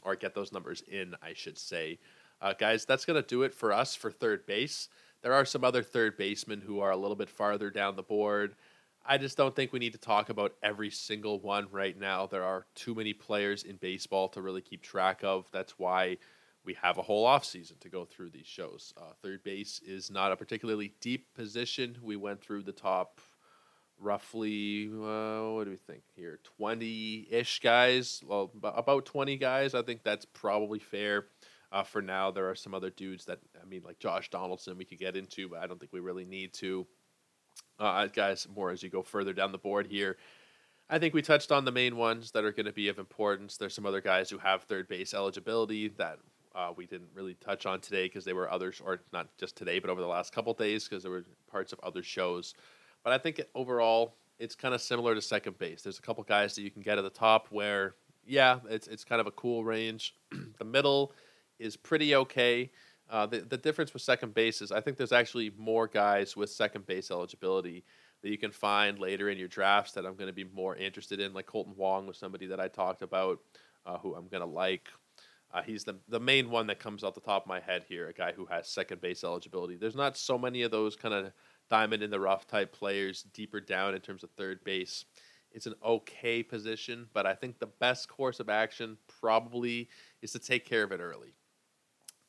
or 0.05 0.17
get 0.17 0.35
those 0.35 0.53
numbers 0.53 0.83
in, 0.89 1.15
I 1.23 1.33
should 1.35 1.59
say. 1.59 1.99
Uh, 2.41 2.53
guys, 2.53 2.85
that's 2.85 3.05
going 3.05 3.21
to 3.21 3.27
do 3.27 3.43
it 3.43 3.55
for 3.55 3.73
us 3.73 3.95
for 3.95 4.11
third 4.11 4.47
base. 4.47 4.89
There 5.23 5.33
are 5.33 5.45
some 5.45 5.65
other 5.65 5.83
third 5.83 6.19
basemen 6.19 6.61
who 6.61 6.81
are 6.81 6.91
a 6.91 6.97
little 6.97 7.17
bit 7.17 7.31
farther 7.31 7.71
down 7.71 7.97
the 7.97 8.03
board. 8.03 8.55
I 9.07 9.19
just 9.19 9.37
don't 9.37 9.55
think 9.55 9.73
we 9.73 9.79
need 9.79 9.93
to 9.93 9.99
talk 9.99 10.31
about 10.31 10.55
every 10.63 10.91
single 10.91 11.41
one 11.41 11.69
right 11.71 11.99
now. 11.99 12.27
There 12.27 12.45
are 12.45 12.67
too 12.75 12.95
many 12.95 13.13
players 13.13 13.63
in 13.63 13.77
baseball 13.77 14.29
to 14.31 14.43
really 14.43 14.63
keep 14.63 14.83
track 14.83 15.21
of. 15.23 15.47
That's 15.53 15.79
why 15.79 16.19
we 16.65 16.75
have 16.83 16.99
a 16.99 17.03
whole 17.03 17.27
off 17.27 17.45
season 17.45 17.77
to 17.81 17.89
go 17.89 18.05
through 18.05 18.31
these 18.31 18.47
shows. 18.47 18.95
Uh, 18.97 19.13
third 19.23 19.45
base 19.45 19.81
is 19.87 20.11
not 20.11 20.33
a 20.33 20.37
particularly 20.37 20.95
deep 21.01 21.35
position. 21.35 21.99
We 22.03 22.17
went 22.17 22.41
through 22.41 22.63
the 22.63 22.73
top 22.73 23.21
roughly, 23.99 24.89
uh, 24.89 25.53
what 25.53 25.65
do 25.65 25.71
we 25.71 25.77
think 25.77 26.03
here? 26.15 26.41
20 26.59 27.29
ish 27.31 27.61
guys. 27.61 28.23
Well, 28.27 28.51
about 28.63 29.07
20 29.07 29.37
guys. 29.37 29.75
I 29.75 29.83
think 29.83 30.03
that's 30.03 30.25
probably 30.25 30.79
fair. 30.79 31.27
Uh, 31.73 31.83
for 31.83 32.01
now, 32.01 32.31
there 32.31 32.49
are 32.49 32.55
some 32.55 32.75
other 32.75 32.91
dudes 32.91 33.25
that, 33.25 33.41
I 33.61 33.67
mean, 33.67 33.83
like 33.85 33.99
Josh 33.99 34.31
Donaldson, 34.31 34.79
we 34.79 34.85
could 34.85 34.99
get 34.99 35.17
into, 35.17 35.49
but 35.49 35.59
I 35.59 35.67
don't 35.67 35.81
think 35.81 35.93
we 35.93 36.01
really 36.01 36.25
need 36.25 36.53
to. 36.55 36.87
Uh, 37.79 38.07
guys, 38.07 38.47
more 38.55 38.71
as 38.71 38.83
you 38.83 38.89
go 38.89 39.03
further 39.03 39.33
down 39.33 39.51
the 39.51 39.59
board 39.59 39.87
here. 39.89 40.17
I 40.89 40.99
think 40.99 41.15
we 41.15 41.23
touched 41.23 41.51
on 41.51 41.65
the 41.65 41.73
main 41.73 41.97
ones 41.97 42.31
that 42.33 42.45
are 42.45 42.53
going 42.53 42.67
to 42.67 42.73
be 42.73 42.89
of 42.89 42.99
importance. 42.99 43.57
There's 43.57 43.75
some 43.75 43.87
other 43.87 44.01
guys 44.01 44.31
who 44.31 44.39
have 44.39 44.63
third 44.63 44.87
base 44.87 45.15
eligibility 45.15 45.89
that 45.97 46.19
uh, 46.55 46.73
we 46.77 46.87
didn't 46.87 47.09
really 47.15 47.35
touch 47.35 47.67
on 47.67 47.81
today 47.81 48.05
because 48.05 48.25
they 48.25 48.33
were 48.33 48.51
others, 48.51 48.81
or 48.85 49.01
not 49.13 49.29
just 49.39 49.57
today, 49.57 49.79
but 49.79 49.91
over 49.91 50.01
the 50.01 50.07
last 50.07 50.33
couple 50.33 50.53
days 50.55 50.87
because 50.87 51.03
there 51.03 51.11
were 51.11 51.25
parts 51.51 51.73
of 51.73 51.81
other 51.83 52.03
shows. 52.03 52.55
But 53.05 53.13
I 53.13 53.19
think 53.19 53.43
overall, 53.55 54.17
it's 54.39 54.55
kind 54.55 54.75
of 54.75 54.81
similar 54.81 55.15
to 55.15 55.23
second 55.23 55.59
base. 55.59 55.83
There's 55.83 55.99
a 55.99 56.03
couple 56.03 56.25
guys 56.25 56.55
that 56.55 56.63
you 56.63 56.71
can 56.71 56.83
get 56.83 56.99
at 56.99 57.05
the 57.05 57.11
top 57.11 57.49
where, 57.51 57.95
yeah, 58.27 58.59
it's 58.69 58.89
it's 58.89 59.05
kind 59.05 59.21
of 59.21 59.27
a 59.27 59.31
cool 59.33 59.63
range. 59.63 60.15
the 60.59 60.65
middle 60.65 61.13
is 61.59 61.77
pretty 61.77 62.17
okay. 62.17 62.71
Uh, 63.11 63.27
the, 63.27 63.41
the 63.41 63.59
difference 63.59 63.93
with 63.93 64.03
second 64.03 64.33
base 64.33 64.63
is 64.63 64.73
I 64.73 64.81
think 64.81 64.97
there's 64.97 65.13
actually 65.13 65.53
more 65.59 65.87
guys 65.87 66.37
with 66.37 66.51
second 66.51 66.87
base 66.87 67.11
eligibility 67.11 67.85
that 68.23 68.31
you 68.31 68.39
can 68.39 68.51
find 68.51 68.99
later 68.99 69.29
in 69.29 69.37
your 69.37 69.49
drafts 69.49 69.93
that 69.93 70.07
I'm 70.07 70.15
going 70.15 70.29
to 70.29 70.33
be 70.33 70.45
more 70.45 70.75
interested 70.75 71.21
in. 71.21 71.35
Like 71.35 71.47
Kolten 71.47 71.77
Wong 71.77 72.07
was 72.07 72.17
somebody 72.17 72.47
that 72.47 72.59
I 72.59 72.69
talked 72.69 73.03
about, 73.03 73.41
uh, 73.85 73.99
who 73.99 74.15
I'm 74.15 74.29
going 74.29 74.41
to 74.41 74.47
like. 74.47 74.89
Uh, 75.53 75.63
he's 75.63 75.85
the 75.85 75.95
the 76.09 76.19
main 76.19 76.51
one 76.51 76.67
that 76.67 76.81
comes 76.81 77.05
off 77.05 77.15
the 77.15 77.21
top 77.21 77.43
of 77.43 77.49
my 77.49 77.61
head 77.61 77.85
here. 77.87 78.09
A 78.09 78.13
guy 78.13 78.33
who 78.33 78.47
has 78.47 78.67
second 78.67 79.01
base 79.01 79.23
eligibility. 79.23 79.77
There's 79.77 79.95
not 79.95 80.17
so 80.17 80.37
many 80.37 80.63
of 80.63 80.71
those 80.71 80.97
kind 80.97 81.15
of 81.15 81.33
diamond 81.69 82.03
in 82.03 82.11
the 82.11 82.21
rough 82.21 82.47
type 82.47 82.73
players 82.73 83.25
deeper 83.33 83.61
down 83.61 83.95
in 83.95 84.01
terms 84.01 84.23
of 84.23 84.31
third 84.31 84.63
base. 84.65 85.05
It's 85.53 85.67
an 85.67 85.75
okay 85.85 86.43
position, 86.43 87.09
but 87.13 87.27
I 87.27 87.35
think 87.35 87.59
the 87.59 87.67
best 87.67 88.09
course 88.09 88.41
of 88.41 88.49
action 88.49 88.97
probably 89.21 89.89
is 90.21 90.33
to 90.33 90.39
take 90.39 90.65
care 90.67 90.83
of 90.83 90.93
it 90.93 91.01
early. 91.01 91.35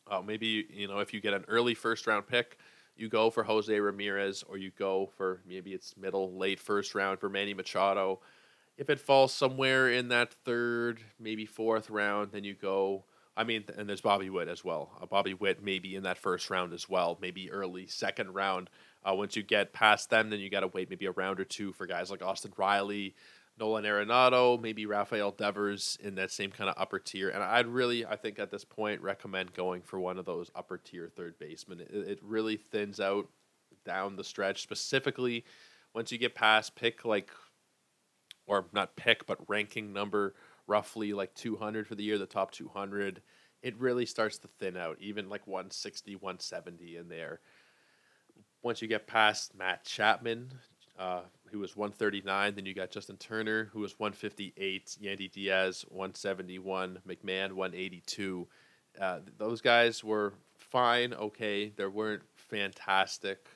Uh, 0.09 0.21
maybe 0.21 0.67
you 0.69 0.87
know 0.87 0.99
if 0.99 1.13
you 1.13 1.19
get 1.19 1.33
an 1.33 1.45
early 1.47 1.73
first 1.73 2.05
round 2.05 2.27
pick, 2.27 2.59
you 2.95 3.09
go 3.09 3.29
for 3.31 3.43
Jose 3.43 3.77
Ramirez, 3.77 4.43
or 4.47 4.57
you 4.57 4.71
go 4.77 5.09
for 5.17 5.41
maybe 5.47 5.73
it's 5.73 5.97
middle 5.97 6.37
late 6.37 6.59
first 6.59 6.93
round 6.93 7.19
for 7.19 7.29
Manny 7.29 7.55
Machado. 7.55 8.19
If 8.77 8.89
it 8.89 8.99
falls 8.99 9.33
somewhere 9.33 9.89
in 9.89 10.09
that 10.09 10.33
third, 10.33 11.01
maybe 11.19 11.45
fourth 11.45 11.89
round, 11.89 12.31
then 12.31 12.43
you 12.43 12.53
go 12.53 13.05
I 13.37 13.43
mean, 13.43 13.65
and 13.77 13.89
there's 13.89 14.01
Bobby 14.01 14.29
Witt 14.29 14.47
as 14.47 14.63
well. 14.63 14.91
Uh, 15.01 15.05
Bobby 15.05 15.33
Witt 15.33 15.61
maybe 15.61 15.95
in 15.95 16.03
that 16.03 16.17
first 16.17 16.49
round 16.49 16.73
as 16.73 16.87
well, 16.87 17.17
maybe 17.21 17.51
early 17.51 17.87
second 17.87 18.33
round. 18.33 18.69
Uh, 19.07 19.13
once 19.13 19.35
you 19.35 19.43
get 19.43 19.73
past 19.73 20.09
them, 20.09 20.29
then 20.29 20.39
you 20.39 20.49
got 20.49 20.61
to 20.61 20.67
wait 20.67 20.89
maybe 20.89 21.05
a 21.05 21.11
round 21.11 21.39
or 21.39 21.45
two 21.45 21.71
for 21.73 21.85
guys 21.85 22.09
like 22.09 22.23
Austin 22.23 22.51
Riley, 22.57 23.15
Nolan 23.57 23.85
Arenado, 23.85 24.59
maybe 24.59 24.85
Rafael 24.85 25.31
Devers 25.31 25.97
in 26.01 26.15
that 26.15 26.31
same 26.31 26.51
kind 26.51 26.69
of 26.69 26.75
upper 26.77 26.99
tier. 26.99 27.29
And 27.29 27.43
I'd 27.43 27.67
really, 27.67 28.05
I 28.05 28.15
think 28.15 28.39
at 28.39 28.51
this 28.51 28.65
point, 28.65 29.01
recommend 29.01 29.53
going 29.53 29.81
for 29.81 29.99
one 29.99 30.17
of 30.17 30.25
those 30.25 30.49
upper 30.55 30.77
tier 30.77 31.09
third 31.15 31.37
basemen. 31.39 31.79
It, 31.81 31.89
it 31.91 32.19
really 32.23 32.57
thins 32.57 32.99
out 32.99 33.29
down 33.85 34.15
the 34.15 34.23
stretch, 34.23 34.63
specifically 34.63 35.45
once 35.93 36.11
you 36.11 36.17
get 36.17 36.35
past 36.35 36.75
pick 36.75 37.05
like, 37.05 37.31
or 38.45 38.65
not 38.73 38.95
pick, 38.95 39.25
but 39.25 39.49
ranking 39.49 39.93
number 39.93 40.35
roughly 40.67 41.13
like 41.13 41.33
200 41.35 41.87
for 41.87 41.95
the 41.95 42.03
year, 42.03 42.17
the 42.17 42.25
top 42.25 42.51
200, 42.51 43.21
it 43.63 43.79
really 43.79 44.05
starts 44.05 44.37
to 44.39 44.47
thin 44.59 44.77
out, 44.77 44.97
even 44.99 45.29
like 45.29 45.47
160, 45.47 46.15
170 46.15 46.97
in 46.97 47.07
there. 47.07 47.39
Once 48.65 48.81
you 48.81 48.87
get 48.87 49.05
past 49.05 49.53
Matt 49.55 49.83
Chapman, 49.83 50.49
uh, 50.97 51.21
who 51.51 51.59
was 51.59 51.77
139, 51.77 52.55
then 52.55 52.65
you 52.65 52.73
got 52.73 52.89
Justin 52.89 53.15
Turner, 53.15 53.69
who 53.71 53.81
was 53.81 53.99
158, 53.99 54.97
Yandy 54.99 55.31
Diaz, 55.31 55.85
171, 55.89 56.97
McMahon, 57.07 57.51
182. 57.51 58.47
Uh, 58.99 59.19
those 59.37 59.61
guys 59.61 60.03
were 60.03 60.33
fine, 60.57 61.13
okay. 61.13 61.69
They 61.77 61.85
weren't 61.85 62.23
fantastic. 62.33 63.49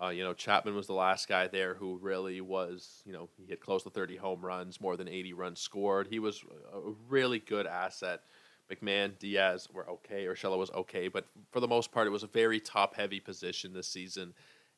Uh, 0.00 0.10
you 0.10 0.22
know, 0.22 0.32
Chapman 0.32 0.76
was 0.76 0.86
the 0.86 0.92
last 0.92 1.26
guy 1.26 1.48
there 1.48 1.74
who 1.74 1.98
really 2.00 2.40
was, 2.40 3.02
you 3.04 3.12
know, 3.12 3.28
he 3.36 3.46
hit 3.46 3.60
close 3.60 3.82
to 3.82 3.90
30 3.90 4.14
home 4.14 4.40
runs, 4.40 4.80
more 4.80 4.96
than 4.96 5.08
80 5.08 5.32
runs 5.32 5.58
scored. 5.58 6.06
He 6.06 6.20
was 6.20 6.44
a 6.72 6.92
really 7.08 7.40
good 7.40 7.66
asset. 7.66 8.20
McMahon, 8.70 9.18
Diaz 9.18 9.68
were 9.72 9.88
okay. 9.88 10.24
Urshela 10.24 10.58
was 10.58 10.70
okay, 10.70 11.08
but 11.08 11.26
for 11.52 11.60
the 11.60 11.68
most 11.68 11.92
part, 11.92 12.06
it 12.06 12.10
was 12.10 12.22
a 12.22 12.28
very 12.28 12.60
top 12.60 12.94
heavy 12.94 13.20
position 13.20 13.72
this 13.72 13.88
season. 13.88 14.34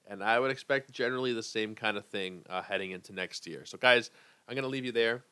And 0.08 0.22
I 0.22 0.38
would 0.38 0.50
expect 0.50 0.92
generally 0.92 1.32
the 1.32 1.42
same 1.42 1.74
kind 1.74 1.96
of 1.96 2.06
thing 2.06 2.44
uh, 2.48 2.62
heading 2.62 2.92
into 2.92 3.12
next 3.12 3.46
year. 3.46 3.64
So, 3.64 3.76
guys, 3.78 4.10
I'm 4.48 4.54
going 4.54 4.62
to 4.62 4.68
leave 4.68 4.84
you 4.84 4.92
there. 4.92 5.24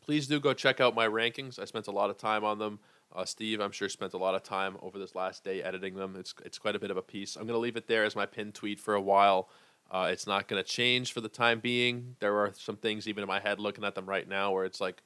Please 0.00 0.28
do 0.28 0.38
go 0.38 0.52
check 0.54 0.80
out 0.80 0.94
my 0.94 1.08
rankings. 1.08 1.58
I 1.58 1.64
spent 1.64 1.88
a 1.88 1.92
lot 1.92 2.10
of 2.10 2.16
time 2.16 2.44
on 2.44 2.58
them. 2.58 2.78
Uh, 3.14 3.24
Steve, 3.24 3.60
I'm 3.60 3.72
sure, 3.72 3.88
spent 3.88 4.14
a 4.14 4.18
lot 4.18 4.34
of 4.34 4.42
time 4.42 4.76
over 4.82 4.98
this 4.98 5.14
last 5.14 5.42
day 5.42 5.62
editing 5.62 5.94
them. 5.94 6.16
It's 6.18 6.34
it's 6.44 6.58
quite 6.58 6.76
a 6.76 6.78
bit 6.78 6.90
of 6.90 6.96
a 6.96 7.02
piece. 7.02 7.34
I'm 7.34 7.42
going 7.42 7.54
to 7.54 7.58
leave 7.58 7.76
it 7.76 7.88
there 7.88 8.04
as 8.04 8.14
my 8.14 8.26
pinned 8.26 8.54
tweet 8.54 8.78
for 8.78 8.94
a 8.94 9.00
while. 9.00 9.48
Uh, 9.90 10.08
it's 10.10 10.26
not 10.26 10.48
going 10.48 10.62
to 10.62 10.68
change 10.68 11.12
for 11.12 11.20
the 11.20 11.28
time 11.28 11.60
being. 11.60 12.16
There 12.20 12.36
are 12.38 12.52
some 12.56 12.76
things 12.76 13.06
even 13.08 13.22
in 13.22 13.28
my 13.28 13.40
head 13.40 13.60
looking 13.60 13.84
at 13.84 13.94
them 13.94 14.06
right 14.06 14.28
now 14.28 14.52
where 14.52 14.64
it's 14.64 14.80
like, 14.80 15.02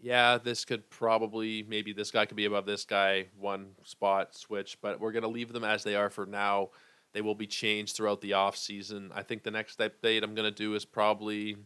yeah, 0.00 0.38
this 0.38 0.64
could 0.64 0.88
probably 0.90 1.64
maybe 1.68 1.92
this 1.92 2.10
guy 2.10 2.26
could 2.26 2.36
be 2.36 2.44
above 2.44 2.66
this 2.66 2.84
guy, 2.84 3.26
one 3.38 3.70
spot 3.84 4.34
switch, 4.34 4.78
but 4.80 5.00
we're 5.00 5.12
going 5.12 5.22
to 5.22 5.28
leave 5.28 5.52
them 5.52 5.64
as 5.64 5.82
they 5.84 5.94
are 5.94 6.10
for 6.10 6.26
now. 6.26 6.70
They 7.12 7.22
will 7.22 7.34
be 7.34 7.46
changed 7.46 7.96
throughout 7.96 8.20
the 8.20 8.34
off 8.34 8.56
season. 8.56 9.10
I 9.14 9.22
think 9.22 9.42
the 9.42 9.50
next 9.50 9.78
update 9.78 10.22
I'm 10.22 10.34
going 10.34 10.50
to 10.52 10.56
do 10.56 10.74
is 10.74 10.84
probably 10.84 11.56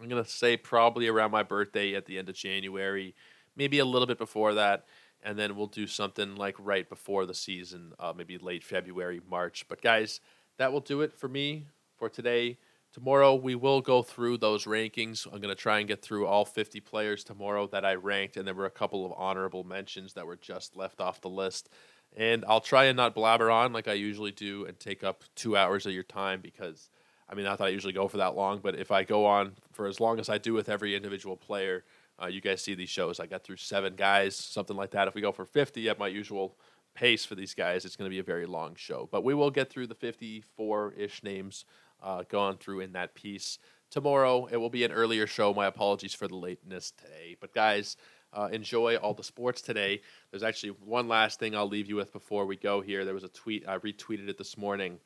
I'm 0.00 0.08
going 0.08 0.22
to 0.22 0.28
say 0.28 0.56
probably 0.56 1.06
around 1.06 1.30
my 1.30 1.42
birthday 1.42 1.94
at 1.94 2.06
the 2.06 2.18
end 2.18 2.28
of 2.28 2.34
January 2.34 3.14
maybe 3.56 3.78
a 3.78 3.84
little 3.84 4.06
bit 4.06 4.18
before 4.18 4.54
that, 4.54 4.86
and 5.22 5.38
then 5.38 5.56
we'll 5.56 5.66
do 5.66 5.86
something 5.86 6.36
like 6.36 6.56
right 6.58 6.88
before 6.88 7.26
the 7.26 7.34
season, 7.34 7.92
uh, 7.98 8.12
maybe 8.16 8.38
late 8.38 8.64
February, 8.64 9.20
March. 9.28 9.66
But 9.68 9.82
guys, 9.82 10.20
that 10.58 10.72
will 10.72 10.80
do 10.80 11.00
it 11.02 11.12
for 11.12 11.28
me 11.28 11.66
for 11.96 12.08
today. 12.08 12.58
Tomorrow 12.92 13.36
we 13.36 13.54
will 13.54 13.80
go 13.80 14.02
through 14.02 14.36
those 14.36 14.66
rankings. 14.66 15.24
I'm 15.24 15.40
going 15.40 15.54
to 15.54 15.54
try 15.54 15.78
and 15.78 15.88
get 15.88 16.02
through 16.02 16.26
all 16.26 16.44
50 16.44 16.80
players 16.80 17.24
tomorrow 17.24 17.66
that 17.68 17.86
I 17.86 17.94
ranked, 17.94 18.36
and 18.36 18.46
there 18.46 18.54
were 18.54 18.66
a 18.66 18.70
couple 18.70 19.06
of 19.06 19.14
honorable 19.16 19.64
mentions 19.64 20.12
that 20.12 20.26
were 20.26 20.36
just 20.36 20.76
left 20.76 21.00
off 21.00 21.22
the 21.22 21.30
list. 21.30 21.70
And 22.14 22.44
I'll 22.46 22.60
try 22.60 22.84
and 22.84 22.96
not 22.98 23.14
blabber 23.14 23.50
on 23.50 23.72
like 23.72 23.88
I 23.88 23.94
usually 23.94 24.30
do 24.30 24.66
and 24.66 24.78
take 24.78 25.02
up 25.02 25.24
two 25.34 25.56
hours 25.56 25.86
of 25.86 25.92
your 25.92 26.02
time 26.02 26.42
because, 26.42 26.90
I 27.30 27.34
mean, 27.34 27.46
not 27.46 27.56
that 27.58 27.64
I 27.64 27.68
usually 27.68 27.94
go 27.94 28.08
for 28.08 28.18
that 28.18 28.36
long, 28.36 28.60
but 28.62 28.78
if 28.78 28.90
I 28.90 29.04
go 29.04 29.24
on 29.24 29.52
for 29.72 29.86
as 29.86 29.98
long 29.98 30.20
as 30.20 30.28
I 30.28 30.36
do 30.36 30.52
with 30.52 30.68
every 30.68 30.94
individual 30.94 31.36
player, 31.36 31.84
uh, 32.22 32.26
you 32.26 32.42
guys 32.42 32.60
see 32.60 32.74
these 32.74 32.90
shows. 32.90 33.18
I 33.18 33.24
got 33.24 33.42
through 33.42 33.56
seven 33.56 33.94
guys, 33.96 34.36
something 34.36 34.76
like 34.76 34.90
that. 34.90 35.08
If 35.08 35.14
we 35.14 35.22
go 35.22 35.32
for 35.32 35.46
50 35.46 35.88
at 35.88 35.98
my 35.98 36.08
usual 36.08 36.58
pace 36.94 37.24
for 37.24 37.36
these 37.36 37.54
guys, 37.54 37.86
it's 37.86 37.96
going 37.96 38.10
to 38.10 38.14
be 38.14 38.20
a 38.20 38.22
very 38.22 38.44
long 38.44 38.74
show. 38.74 39.08
But 39.10 39.24
we 39.24 39.32
will 39.32 39.50
get 39.50 39.70
through 39.70 39.86
the 39.86 39.94
54 39.94 40.92
ish 40.92 41.22
names 41.22 41.64
uh, 42.02 42.24
gone 42.28 42.56
through 42.58 42.80
in 42.80 42.92
that 42.92 43.14
piece. 43.14 43.58
Tomorrow, 43.90 44.46
it 44.46 44.56
will 44.56 44.70
be 44.70 44.84
an 44.84 44.92
earlier 44.92 45.26
show. 45.26 45.52
My 45.52 45.66
apologies 45.66 46.14
for 46.14 46.26
the 46.26 46.36
lateness 46.36 46.92
today. 46.92 47.36
But 47.40 47.54
guys, 47.54 47.96
uh, 48.32 48.48
enjoy 48.50 48.96
all 48.96 49.14
the 49.14 49.24
sports 49.24 49.60
today. 49.60 50.00
There's 50.30 50.42
actually 50.42 50.70
one 50.70 51.08
last 51.08 51.38
thing 51.38 51.54
I'll 51.54 51.68
leave 51.68 51.88
you 51.88 51.96
with 51.96 52.12
before 52.12 52.46
we 52.46 52.56
go 52.56 52.80
here. 52.80 53.04
There 53.04 53.14
was 53.14 53.24
a 53.24 53.28
tweet, 53.28 53.68
I 53.68 53.78
retweeted 53.78 54.28
it 54.28 54.38
this 54.38 54.56
morning. 54.56 54.98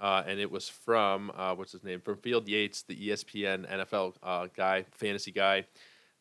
Uh, 0.00 0.24
and 0.26 0.40
it 0.40 0.50
was 0.50 0.68
from 0.68 1.30
uh, 1.36 1.54
what's 1.54 1.70
his 1.70 1.84
name 1.84 2.00
from 2.00 2.16
Field 2.16 2.48
Yates, 2.48 2.82
the 2.82 2.96
ESPN 2.96 3.70
NFL 3.70 4.14
uh, 4.24 4.48
guy, 4.56 4.84
fantasy 4.90 5.30
guy 5.30 5.66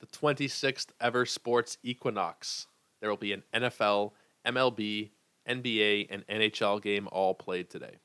the 0.03 0.17
26th 0.17 0.87
ever 0.99 1.25
sports 1.25 1.77
equinox. 1.81 2.67
There 2.99 3.09
will 3.09 3.17
be 3.17 3.31
an 3.31 3.43
NFL, 3.53 4.11
MLB, 4.45 5.11
NBA, 5.47 6.07
and 6.09 6.27
NHL 6.27 6.81
game 6.81 7.07
all 7.11 7.33
played 7.33 7.69
today. 7.69 7.95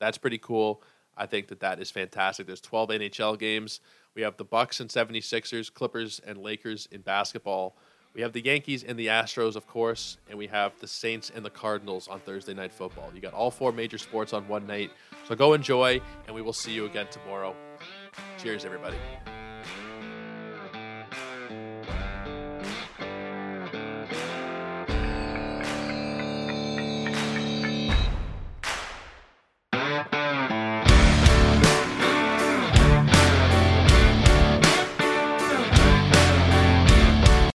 That's 0.00 0.16
pretty 0.16 0.38
cool. 0.38 0.82
I 1.18 1.26
think 1.26 1.48
that 1.48 1.60
that 1.60 1.80
is 1.80 1.90
fantastic. 1.90 2.46
There's 2.46 2.60
12 2.60 2.90
NHL 2.90 3.38
games. 3.38 3.80
We 4.14 4.22
have 4.22 4.36
the 4.36 4.44
Bucks 4.44 4.80
and 4.80 4.88
76ers, 4.88 5.72
Clippers 5.72 6.20
and 6.26 6.38
Lakers 6.38 6.88
in 6.90 7.02
basketball. 7.02 7.76
We 8.14 8.22
have 8.22 8.32
the 8.32 8.40
Yankees 8.40 8.82
and 8.82 8.98
the 8.98 9.08
Astros, 9.08 9.54
of 9.54 9.66
course, 9.66 10.16
and 10.28 10.38
we 10.38 10.46
have 10.46 10.72
the 10.80 10.88
Saints 10.88 11.30
and 11.34 11.44
the 11.44 11.50
Cardinals 11.50 12.08
on 12.08 12.20
Thursday 12.20 12.54
night 12.54 12.72
football. 12.72 13.10
You 13.14 13.20
got 13.20 13.34
all 13.34 13.50
four 13.50 13.70
major 13.70 13.98
sports 13.98 14.32
on 14.32 14.48
one 14.48 14.66
night. 14.66 14.90
So 15.26 15.34
go 15.34 15.52
enjoy, 15.52 16.00
and 16.26 16.34
we 16.34 16.42
will 16.42 16.52
see 16.52 16.72
you 16.72 16.86
again 16.86 17.06
tomorrow. 17.10 17.54
Cheers, 18.38 18.64
everybody. 18.64 18.96